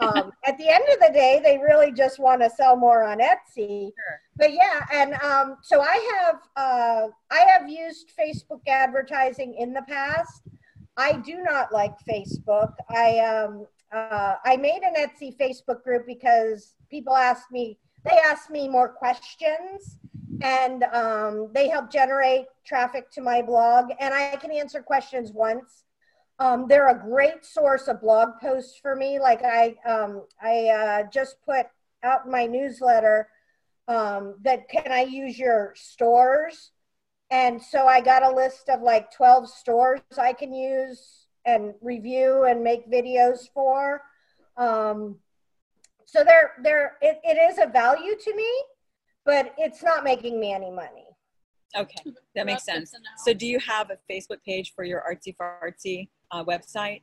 [0.00, 3.18] um, at the end of the day, they really just want to sell more on
[3.18, 3.86] Etsy.
[3.86, 4.20] Sure.
[4.36, 9.82] But yeah, and um, so I have uh, I have used Facebook advertising in the
[9.82, 10.42] past.
[10.96, 12.72] I do not like Facebook.
[12.90, 18.50] I um, uh, I made an Etsy Facebook group because people asked me they asked
[18.50, 19.98] me more questions
[20.40, 25.84] and um, they help generate traffic to my blog and i can answer questions once
[26.38, 31.02] um, they're a great source of blog posts for me like i um, i uh,
[31.12, 31.66] just put
[32.02, 33.28] out my newsletter
[33.88, 36.72] um, that can i use your stores
[37.30, 42.44] and so i got a list of like 12 stores i can use and review
[42.44, 44.02] and make videos for
[44.56, 45.16] um,
[46.04, 48.48] so there there it, it is a value to me
[49.24, 51.06] but it's not making me any money.
[51.74, 51.96] Okay,
[52.34, 52.92] that makes sense.
[53.24, 57.02] So, do you have a Facebook page for your artsy fartsy uh, website?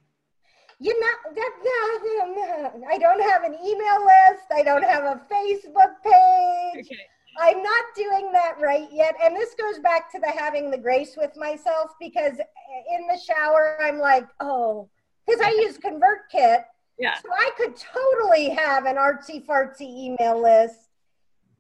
[0.80, 4.46] You know, that, I don't have an email list.
[4.54, 6.86] I don't have a Facebook page.
[6.86, 7.02] Okay.
[7.38, 9.16] I'm not doing that right yet.
[9.22, 13.78] And this goes back to the having the grace with myself because in the shower,
[13.82, 14.90] I'm like, oh,
[15.26, 16.64] because I use ConvertKit.
[16.98, 17.16] Yeah.
[17.16, 20.90] So I could totally have an artsy fartsy email list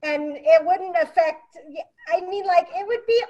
[0.03, 1.57] and it wouldn't affect
[2.13, 3.21] i mean like it would be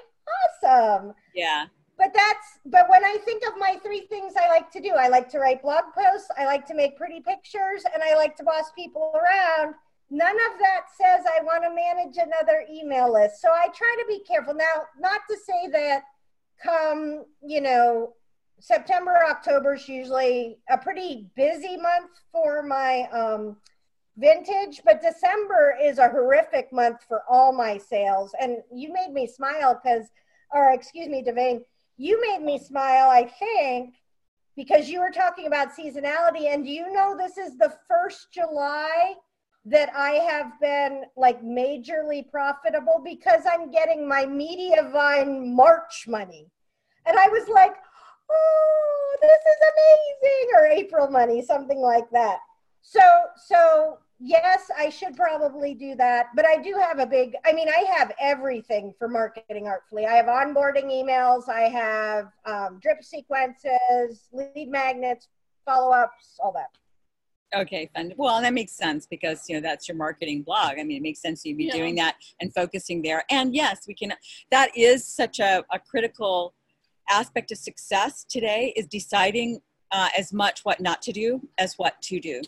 [0.64, 1.66] awesome yeah
[2.00, 5.06] but that's but when i think of my three things i like to do i
[5.06, 8.42] like to write blog posts i like to make pretty pictures and i like to
[8.42, 9.74] boss people around
[10.10, 14.04] none of that says i want to manage another email list so i try to
[14.08, 16.02] be careful now not to say that
[16.64, 18.14] come you know
[18.60, 23.56] september october is usually a pretty busy month for my um,
[24.20, 28.34] vintage, but December is a horrific month for all my sales.
[28.40, 30.08] And you made me smile because,
[30.52, 31.62] or excuse me, Devane,
[32.00, 33.94] you made me smile, I think,
[34.56, 36.52] because you were talking about seasonality.
[36.52, 39.14] And do you know this is the first July
[39.66, 46.46] that I have been like majorly profitable because I'm getting my Mediavine March money.
[47.04, 47.74] And I was like,
[48.30, 52.38] oh, this is amazing, or April money, something like that.
[52.80, 53.02] So,
[53.46, 56.26] so yes, I should probably do that.
[56.36, 60.06] But I do have a big, I mean, I have everything for marketing artfully.
[60.06, 65.28] I have onboarding emails, I have um, drip sequences, lead magnets,
[65.64, 66.70] follow ups, all that.
[67.52, 68.12] Okay, fun.
[68.16, 70.78] Well, that makes sense because you know that's your marketing blog.
[70.78, 71.72] I mean, it makes sense you'd be yeah.
[71.72, 73.24] doing that and focusing there.
[73.28, 74.12] And yes, we can.
[74.52, 76.54] That is such a, a critical
[77.10, 79.60] aspect of success today is deciding
[79.90, 82.40] uh, as much what not to do as what to do.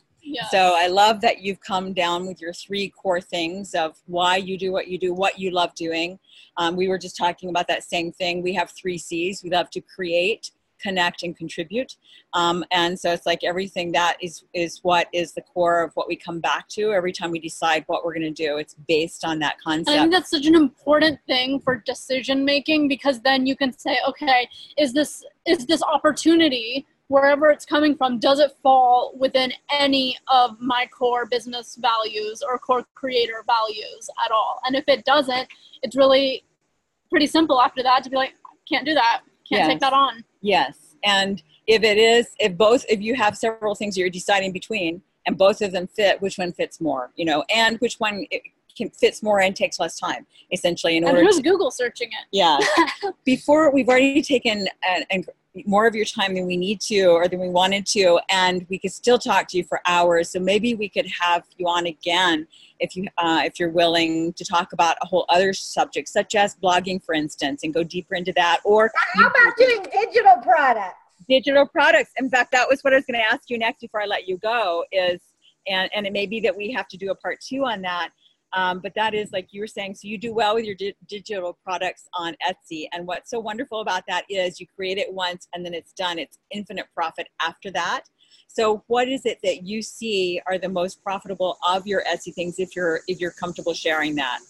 [0.50, 4.56] So I love that you've come down with your three core things of why you
[4.56, 6.18] do what you do, what you love doing.
[6.56, 8.42] Um, we were just talking about that same thing.
[8.42, 9.42] We have three C's.
[9.42, 10.50] We love to create,
[10.80, 11.96] connect, and contribute.
[12.34, 16.08] Um, and so it's like everything that is is what is the core of what
[16.08, 18.58] we come back to every time we decide what we're going to do.
[18.58, 19.96] It's based on that concept.
[19.96, 23.96] I think that's such an important thing for decision making because then you can say,
[24.08, 24.48] okay,
[24.78, 30.58] is this is this opportunity wherever it's coming from, does it fall within any of
[30.60, 34.58] my core business values or core creator values at all?
[34.64, 35.46] And if it doesn't,
[35.82, 36.42] it's really
[37.10, 38.32] pretty simple after that to be like,
[38.66, 39.68] can't do that, can't yes.
[39.68, 40.24] take that on.
[40.40, 40.96] Yes.
[41.04, 45.36] And if it is, if both, if you have several things you're deciding between and
[45.36, 48.24] both of them fit, which one fits more, you know, and which one
[48.74, 50.96] can, fits more and takes less time, essentially.
[50.96, 52.26] In and order who's to, Google searching it?
[52.32, 52.58] Yeah.
[53.24, 55.24] Before we've already taken an, an
[55.66, 58.78] more of your time than we need to or than we wanted to and we
[58.78, 60.30] could still talk to you for hours.
[60.30, 62.46] So maybe we could have you on again
[62.80, 66.56] if you uh, if you're willing to talk about a whole other subject such as
[66.56, 70.96] blogging for instance and go deeper into that or how about doing digital products?
[71.28, 72.12] Digital products.
[72.18, 74.26] In fact that was what i was going to ask you next before i let
[74.26, 75.20] you go is
[75.66, 78.10] and and it may be that we have to do a part two on that
[78.52, 80.94] um, but that is like you were saying, so you do well with your di-
[81.08, 82.86] digital products on Etsy.
[82.92, 86.18] And what's so wonderful about that is you create it once and then it's done.
[86.18, 88.04] It's infinite profit after that.
[88.48, 92.58] So what is it that you see are the most profitable of your Etsy things
[92.58, 94.40] if you're if you're comfortable sharing that?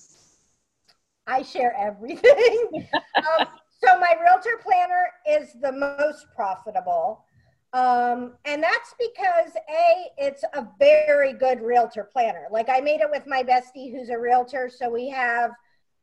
[1.28, 2.88] I share everything.
[3.16, 3.46] um,
[3.84, 7.24] so my realtor planner is the most profitable.
[7.72, 12.46] Um, and that's because A, it's a very good realtor planner.
[12.50, 14.70] Like I made it with my bestie who's a realtor.
[14.74, 15.52] So we have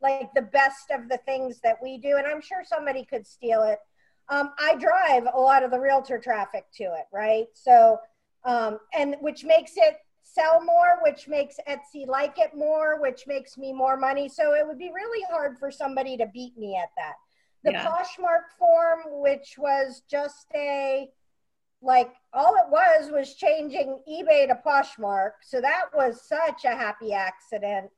[0.01, 2.17] like the best of the things that we do.
[2.17, 3.80] And I'm sure somebody could steal it.
[4.30, 7.47] Um, I drive a lot of the realtor traffic to it, right?
[7.53, 7.97] So,
[8.45, 13.57] um, and which makes it sell more, which makes Etsy like it more, which makes
[13.57, 14.30] me more money.
[14.30, 17.15] So it would be really hard for somebody to beat me at that.
[17.63, 17.86] The yeah.
[17.86, 21.09] Poshmark form, which was just a,
[21.82, 25.32] like all it was was changing eBay to Poshmark.
[25.41, 27.89] So that was such a happy accident.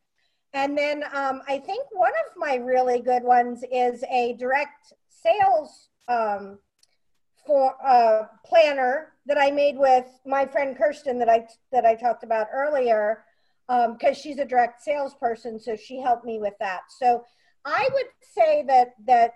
[0.54, 5.90] And then um, I think one of my really good ones is a direct sales
[6.08, 6.60] um,
[7.46, 12.24] for uh, planner that I made with my friend Kirsten that I that I talked
[12.24, 13.24] about earlier,
[13.70, 16.82] Um, because um, she's a direct salesperson, so she helped me with that.
[16.90, 17.24] So
[17.64, 19.32] I would say that that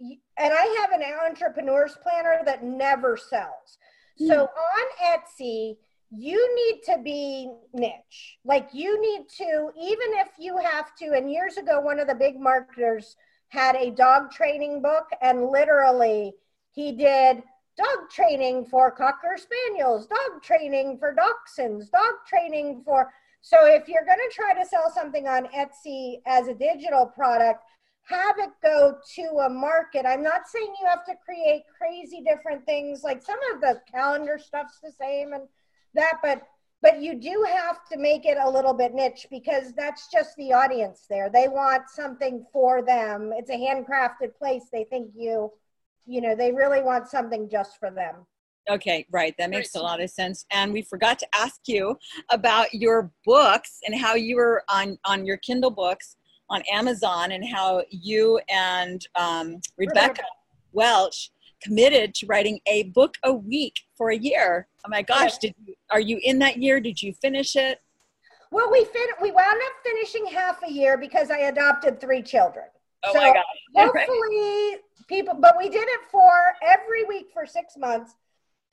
[0.00, 0.18] and
[0.54, 3.78] I have an entrepreneur's planner that never sells.
[4.18, 5.12] So hmm.
[5.12, 5.76] on Etsy,
[6.10, 8.38] you need to be niche.
[8.44, 12.14] Like you need to, even if you have to, and years ago, one of the
[12.14, 13.16] big marketers
[13.48, 16.32] had a dog training book, and literally
[16.72, 17.42] he did
[17.76, 23.12] dog training for Cocker Spaniels, dog training for Dachshunds, dog training for.
[23.42, 27.64] So if you're going to try to sell something on Etsy as a digital product,
[28.10, 30.04] have it go to a market.
[30.06, 33.02] I'm not saying you have to create crazy different things.
[33.02, 35.44] Like some of the calendar stuff's the same and
[35.94, 36.42] that, but
[36.82, 40.52] but you do have to make it a little bit niche because that's just the
[40.52, 41.28] audience there.
[41.28, 43.32] They want something for them.
[43.36, 44.64] It's a handcrafted place.
[44.72, 45.52] They think you,
[46.06, 48.26] you know, they really want something just for them.
[48.68, 49.34] Okay, right.
[49.36, 50.46] That makes a lot of sense.
[50.50, 51.98] And we forgot to ask you
[52.30, 56.16] about your books and how you were on on your Kindle books
[56.50, 60.22] on Amazon and how you and um, Rebekah
[60.72, 61.30] Welch
[61.62, 64.66] committed to writing a book a week for a year.
[64.84, 66.80] Oh my gosh, did you, are you in that year?
[66.80, 67.80] Did you finish it?
[68.50, 72.66] Well, we fin- we wound up finishing half a year because I adopted three children.
[73.04, 73.44] Oh so my gosh.
[73.74, 74.76] hopefully
[75.08, 76.30] people but we did it for
[76.62, 78.14] every week for 6 months.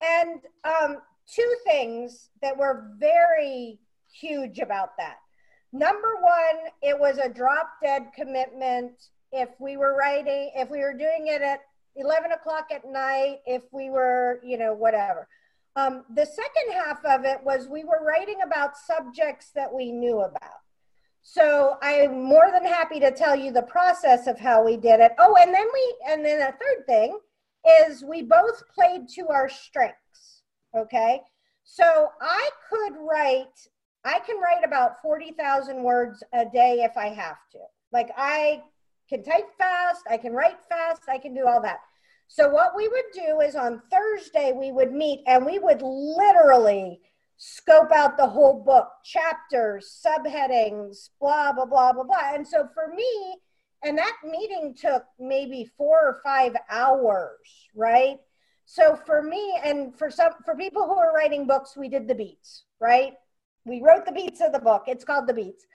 [0.02, 0.98] And um,
[1.34, 3.80] two things that were very
[4.12, 5.18] huge about that.
[5.74, 8.92] Number one, it was a drop dead commitment.
[9.32, 11.60] If we were writing, if we were doing it at
[11.96, 15.28] 11 o'clock at night, if we were, you know, whatever.
[15.76, 20.22] Um, the second half of it was we were writing about subjects that we knew
[20.22, 20.62] about.
[21.22, 25.12] So I'm more than happy to tell you the process of how we did it.
[25.20, 27.20] Oh, and then we, and then a third thing
[27.82, 30.42] is we both played to our strengths.
[30.76, 31.22] Okay.
[31.64, 33.68] So I could write
[34.08, 37.60] I can write about 40,000 words a day if I have to.
[37.92, 38.64] Like I
[39.10, 41.80] can type fast, I can write fast, I can do all that.
[42.30, 47.02] So what we would do is on Thursday we would meet and we would literally
[47.36, 52.34] scope out the whole book, chapters, subheadings, blah blah blah blah blah.
[52.34, 53.38] And so for me,
[53.84, 57.38] and that meeting took maybe 4 or 5 hours,
[57.76, 58.18] right?
[58.66, 62.16] So for me and for some for people who are writing books, we did the
[62.16, 63.14] beats, right?
[63.68, 64.84] We wrote the beats of the book.
[64.88, 65.66] It's called the beats.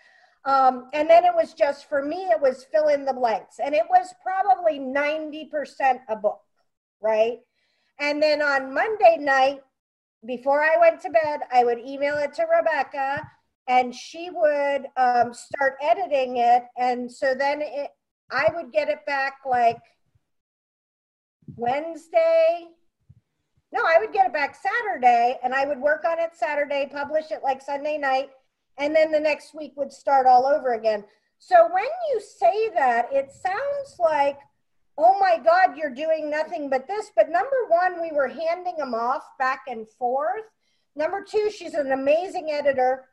[0.45, 3.61] Um, and then it was just for me, it was fill in the blanks.
[3.65, 6.41] And it was probably 90% a book,
[7.01, 7.39] right?
[8.01, 9.61] And then on Monday night,
[10.27, 13.29] before I went to bed, I would email it to Rebekah
[13.69, 16.65] and she would um, start editing it.
[16.77, 17.91] And so then it,
[18.31, 19.79] I would get it back like
[21.57, 22.69] Wednesday,
[23.73, 27.31] no, I would get it back Saturday and I would work on it Saturday, publish
[27.31, 28.31] it like Sunday night,
[28.79, 31.05] and then the next week would start all over again.
[31.39, 34.39] So when you say that, it sounds like,
[34.99, 37.11] oh my God, you're doing nothing but this.
[37.17, 40.45] But number one, we were handing them off back and forth.
[40.95, 43.07] Number two, she's an amazing editor.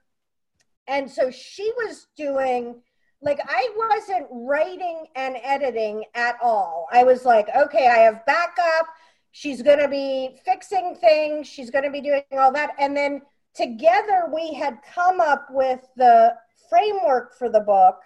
[0.87, 2.81] And so she was doing,
[3.21, 6.87] like, I wasn't writing and editing at all.
[6.91, 8.87] I was like, okay, I have backup.
[9.31, 11.47] She's going to be fixing things.
[11.47, 12.71] She's going to be doing all that.
[12.79, 13.21] And then
[13.55, 16.35] together we had come up with the
[16.69, 17.97] framework for the book.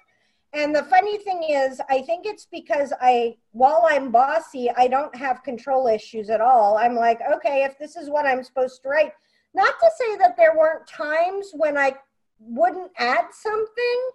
[0.53, 5.15] And the funny thing is, I think it's because I, while I'm bossy, I don't
[5.15, 6.77] have control issues at all.
[6.77, 9.13] I'm like, okay, if this is what I'm supposed to write,
[9.55, 11.95] not to say that there weren't times when I
[12.39, 14.09] wouldn't add something,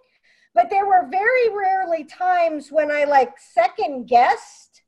[0.53, 4.83] but there were very rarely times when I like second guessed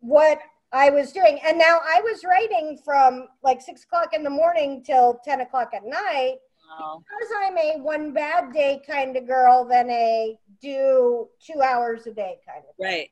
[0.00, 0.40] what
[0.72, 1.38] I was doing.
[1.44, 5.70] And now I was writing from like six o'clock in the morning till 10 o'clock
[5.74, 6.36] at night.
[6.78, 7.02] Wow.
[7.02, 12.14] Because I'm a one bad day kind of girl than a do two hours a
[12.14, 12.74] day kind of.
[12.80, 13.08] Right.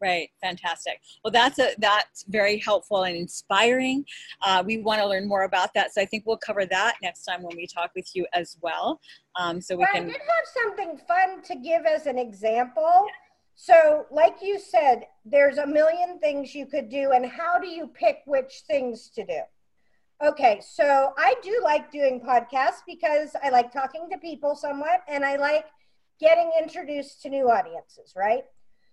[0.00, 1.00] Right, fantastic.
[1.22, 4.04] Well, that's a that's very helpful and inspiring.
[4.44, 7.22] Uh, we want to learn more about that, so I think we'll cover that next
[7.22, 9.00] time when we talk with you as well.
[9.36, 10.02] Um, so we well, can.
[10.02, 13.06] I did have something fun to give as an example.
[13.54, 17.86] So, like you said, there's a million things you could do, and how do you
[17.86, 19.40] pick which things to do?
[20.24, 25.24] Okay, so I do like doing podcasts because I like talking to people somewhat, and
[25.24, 25.66] I like
[26.18, 28.44] getting introduced to new audiences, right?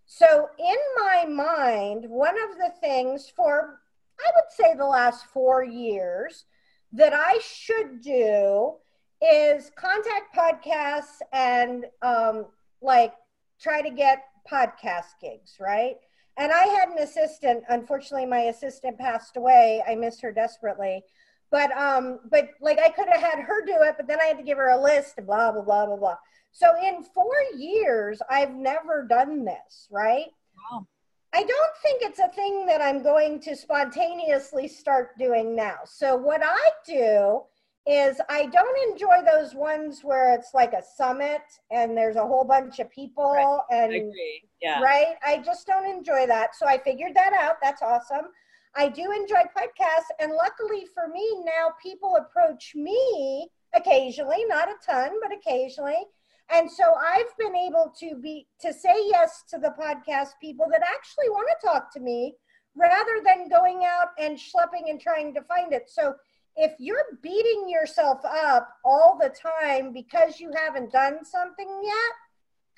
[0.05, 3.79] So, in my mind, one of the things for,
[4.19, 6.45] I would say, the last four years
[6.93, 8.73] that I should do
[9.21, 12.47] is contact podcasts and um,
[12.81, 13.13] like
[13.61, 15.95] try to get podcast gigs, right?
[16.37, 17.63] And I had an assistant.
[17.69, 19.83] Unfortunately, my assistant passed away.
[19.87, 21.03] I miss her desperately.
[21.51, 24.37] But um, but like I could have had her do it, but then I had
[24.37, 26.15] to give her a list, blah blah blah blah blah.
[26.51, 30.27] So in four years, I've never done this, right?
[30.71, 30.87] Wow.
[31.33, 35.77] I don't think it's a thing that I'm going to spontaneously start doing now.
[35.85, 37.43] So what I do
[37.89, 41.41] is I don't enjoy those ones where it's like a summit
[41.71, 43.59] and there's a whole bunch of people right.
[43.71, 44.39] and I.
[44.61, 44.81] Yeah.
[44.81, 45.15] right.
[45.25, 46.55] I just don't enjoy that.
[46.55, 47.55] So I figured that out.
[47.63, 48.27] That's awesome.
[48.75, 54.75] I do enjoy podcasts, and luckily for me now, people approach me occasionally, not a
[54.85, 56.05] ton, but occasionally,
[56.51, 60.81] and so I've been able to be to say yes to the podcast people that
[60.81, 62.35] actually want to talk to me
[62.75, 65.89] rather than going out and schlepping and trying to find it.
[65.89, 66.15] So
[66.59, 72.13] if you're beating yourself up all the time because you haven't done something yet,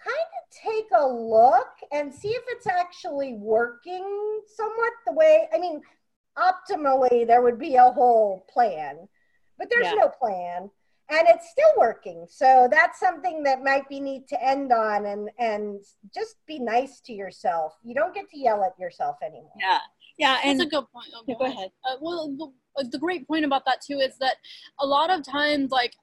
[0.03, 5.57] kind of take a look and see if it's actually working somewhat the way I
[5.57, 5.81] mean
[6.37, 9.07] optimally there would be a whole plan,
[9.57, 9.95] but there's yeah.
[9.95, 10.69] no plan
[11.09, 12.25] and it's still working.
[12.29, 15.83] So that's something that might be neat to end on and and
[16.13, 17.73] just be nice to yourself.
[17.83, 19.51] You don't get to yell at yourself anymore.
[19.59, 19.79] Yeah.
[20.21, 21.07] Yeah, and that's a good point.
[21.15, 21.71] Oh, go ahead.
[21.83, 24.35] Uh, well, the, the great point about that too is that
[24.79, 25.95] a lot of times, like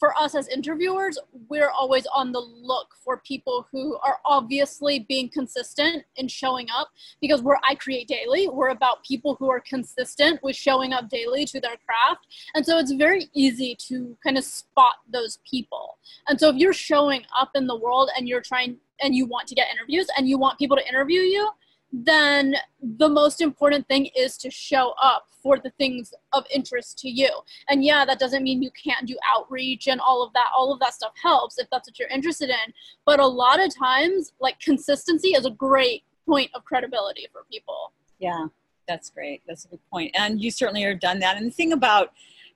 [0.00, 1.18] for us as interviewers,
[1.50, 6.88] we're always on the look for people who are obviously being consistent in showing up
[7.20, 8.48] because we're I Create Daily.
[8.48, 12.26] We're about people who are consistent with showing up daily to their craft.
[12.54, 15.98] And so it's very easy to kind of spot those people.
[16.26, 19.46] And so if you're showing up in the world and you're trying and you want
[19.48, 21.50] to get interviews and you want people to interview you,
[21.92, 27.08] then the most important thing is to show up for the things of interest to
[27.08, 27.28] you.
[27.68, 30.50] And yeah, that doesn't mean you can't do outreach and all of that.
[30.56, 32.72] All of that stuff helps if that's what you're interested in.
[33.04, 37.92] But a lot of times, like consistency is a great point of credibility for people.
[38.18, 38.46] Yeah,
[38.86, 39.42] that's great.
[39.46, 40.12] That's a good point.
[40.14, 41.36] And you certainly have done that.
[41.36, 42.12] And the thing about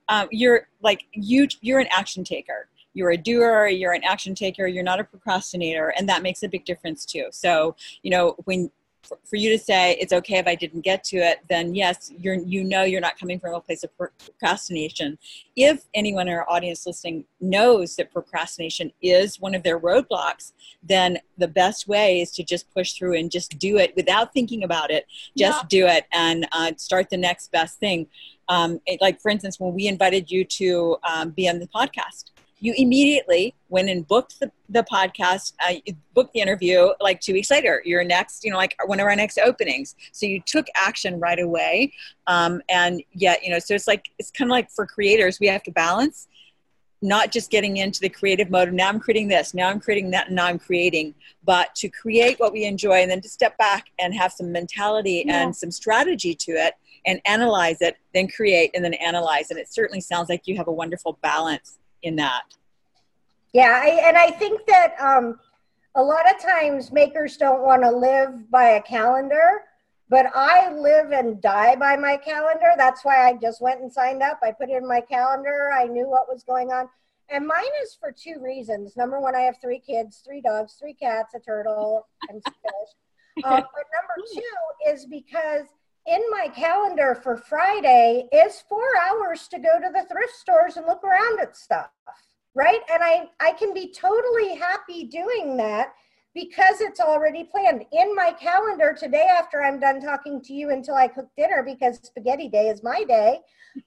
[0.09, 4.65] um, you're like you you're an action taker you're a doer you're an action taker
[4.65, 8.71] you're not a procrastinator and that makes a big difference too so you know when
[9.07, 12.11] for, for you to say it's okay if I didn't get to it, then yes,
[12.17, 15.17] you're you know you're not coming from a place of procrastination.
[15.55, 20.53] If anyone in our audience listening knows that procrastination is one of their roadblocks,
[20.83, 24.63] then the best way is to just push through and just do it without thinking
[24.63, 25.05] about it.
[25.37, 25.67] Just yeah.
[25.69, 28.07] do it and uh, start the next best thing.
[28.49, 32.31] Um, it, like for instance, when we invited you to um, be on the podcast,
[32.59, 35.73] you immediately went and booked the, the podcast, uh,
[36.13, 37.81] booked the interview like two weeks later.
[37.85, 39.95] Your next, you know, like one of our next openings.
[40.11, 41.93] So you took action right away.
[42.25, 45.47] Um, and yet, you know, so it's like, it's kind of like for creators, we
[45.47, 46.27] have to balance
[47.01, 50.09] not just getting into the creative mode of now I'm creating this, now I'm creating
[50.11, 51.13] that, and now I'm creating,
[51.43, 55.23] but to create what we enjoy and then to step back and have some mentality
[55.25, 55.43] yeah.
[55.43, 56.73] and some strategy to it
[57.05, 59.51] and analyze it, then create and then analyze.
[59.51, 62.43] And it certainly sounds like you have a wonderful balance in that.
[63.53, 65.39] Yeah, I, and I think that um,
[65.95, 69.63] a lot of times makers don't want to live by a calendar,
[70.09, 72.73] but I live and die by my calendar.
[72.77, 74.39] That's why I just went and signed up.
[74.43, 75.71] I put it in my calendar.
[75.73, 76.87] I knew what was going on.
[77.29, 78.95] And mine is for two reasons.
[78.95, 83.43] Number one, I have three kids, three dogs, three cats, a turtle, and fish.
[83.43, 85.65] Uh, but number two is because
[86.07, 90.87] in my calendar for Friday is four hours to go to the thrift stores and
[90.87, 91.89] look around at stuff,
[92.55, 92.79] right?
[92.91, 95.93] And I, I can be totally happy doing that
[96.33, 97.83] because it's already planned.
[97.91, 101.99] In my calendar today, after I'm done talking to you until I cook dinner, because
[102.01, 103.39] spaghetti day is my day,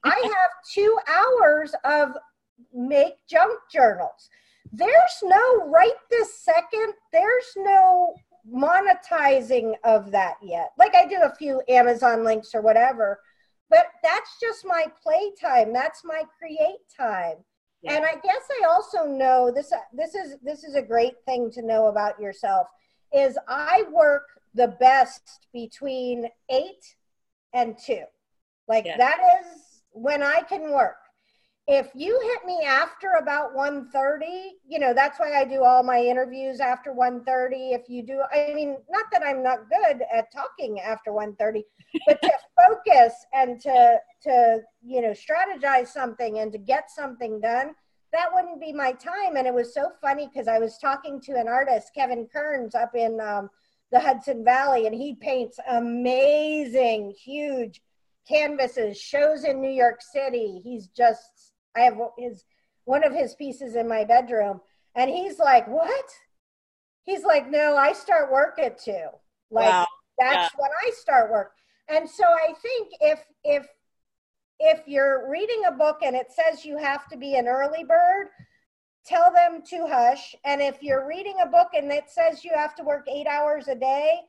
[0.03, 2.09] I have two hours of
[2.71, 4.29] make junk journals.
[4.71, 8.13] There's no right this second, there's no
[8.49, 10.71] monetizing of that yet.
[10.77, 13.19] Like I do a few Amazon links or whatever,
[13.69, 15.73] but that's just my playtime.
[15.73, 17.37] That's my create time.
[17.81, 17.93] Yeah.
[17.95, 21.61] And I guess I also know this this is this is a great thing to
[21.61, 22.67] know about yourself
[23.13, 26.63] is I work the best between 8
[27.53, 28.01] and 2.
[28.67, 28.97] Like yeah.
[28.97, 30.97] that is when I can work
[31.67, 35.99] if you hit me after about 1.30 you know that's why i do all my
[35.99, 40.79] interviews after 1.30 if you do i mean not that i'm not good at talking
[40.79, 41.61] after 1.30
[42.07, 42.31] but to
[42.67, 47.73] focus and to to you know strategize something and to get something done
[48.13, 49.37] that wouldn't be my time.
[49.37, 52.95] And it was so funny because i was talking to an artist kevin kearns up
[52.95, 53.49] in um,
[53.91, 57.81] the hudson valley and he paints amazing huge
[58.27, 60.59] canvases shows in new york city.
[60.63, 62.43] He's just I have his
[62.85, 64.61] one of his pieces in my bedroom,
[64.95, 66.05] and he's like, "What?"
[67.03, 69.07] He's like, "No, I start work at two.
[69.49, 69.87] Like wow.
[70.17, 70.61] that's yeah.
[70.61, 71.53] when I start work."
[71.87, 73.67] And so I think if if
[74.59, 78.27] if you're reading a book and it says you have to be an early bird,
[79.05, 80.35] tell them to hush.
[80.45, 83.67] And if you're reading a book and it says you have to work eight hours
[83.67, 84.19] a day,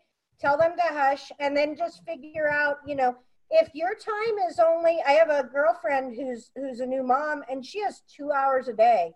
[0.41, 1.31] tell them to hush.
[1.39, 3.17] And then just figure out, you know,
[3.53, 7.65] if your time is only i have a girlfriend who's who's a new mom and
[7.65, 9.13] she has two hours a day.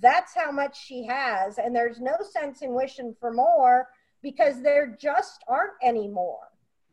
[0.00, 3.88] That's how much she has and there's no sense in wishing for more
[4.22, 6.38] because there just aren't any more.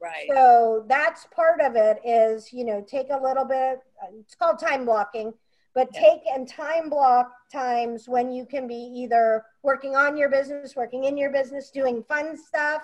[0.01, 0.27] Right.
[0.29, 4.59] So that's part of it is you know take a little bit uh, it's called
[4.59, 5.33] time blocking
[5.75, 5.99] but yeah.
[5.99, 11.05] take and time block times when you can be either working on your business working
[11.05, 12.83] in your business doing fun stuff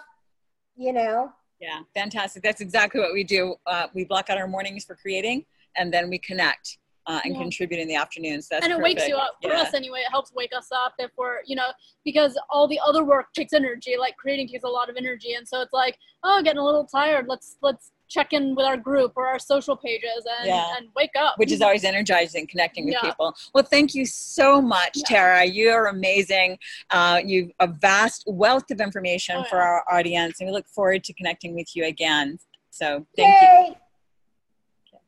[0.76, 1.32] you know
[1.64, 2.44] yeah, fantastic.
[2.44, 3.56] That's exactly what we do.
[3.66, 5.46] Uh, we block out our mornings for creating,
[5.78, 6.78] and then we connect
[7.08, 7.42] uh, and yeah.
[7.42, 8.50] contribute in the afternoons.
[8.50, 9.00] That's and it perfect.
[9.00, 9.38] wakes you up.
[9.42, 9.62] For yeah.
[9.62, 10.94] us, anyway, it helps wake us up.
[11.00, 11.72] If we're, you know,
[12.04, 13.96] because all the other work takes energy.
[13.98, 16.86] Like creating takes a lot of energy, and so it's like, oh, getting a little
[16.86, 17.28] tired.
[17.30, 20.76] Let's let's check in with our group or our social pages and, yeah.
[20.78, 21.34] and wake up.
[21.38, 23.02] Which is always energizing, connecting with yeah.
[23.02, 23.34] people.
[23.54, 25.04] Well, thank you so much, yeah.
[25.08, 25.46] Tara.
[25.46, 26.58] You're amazing.
[26.92, 31.04] Uh, you've a vast wealth of information oh, for our audience, and we look forward
[31.06, 32.38] to connecting with you again.
[32.70, 33.68] So thank Yay.
[33.70, 35.00] you.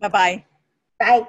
[0.00, 0.44] Bye-bye.
[1.00, 1.28] Bye.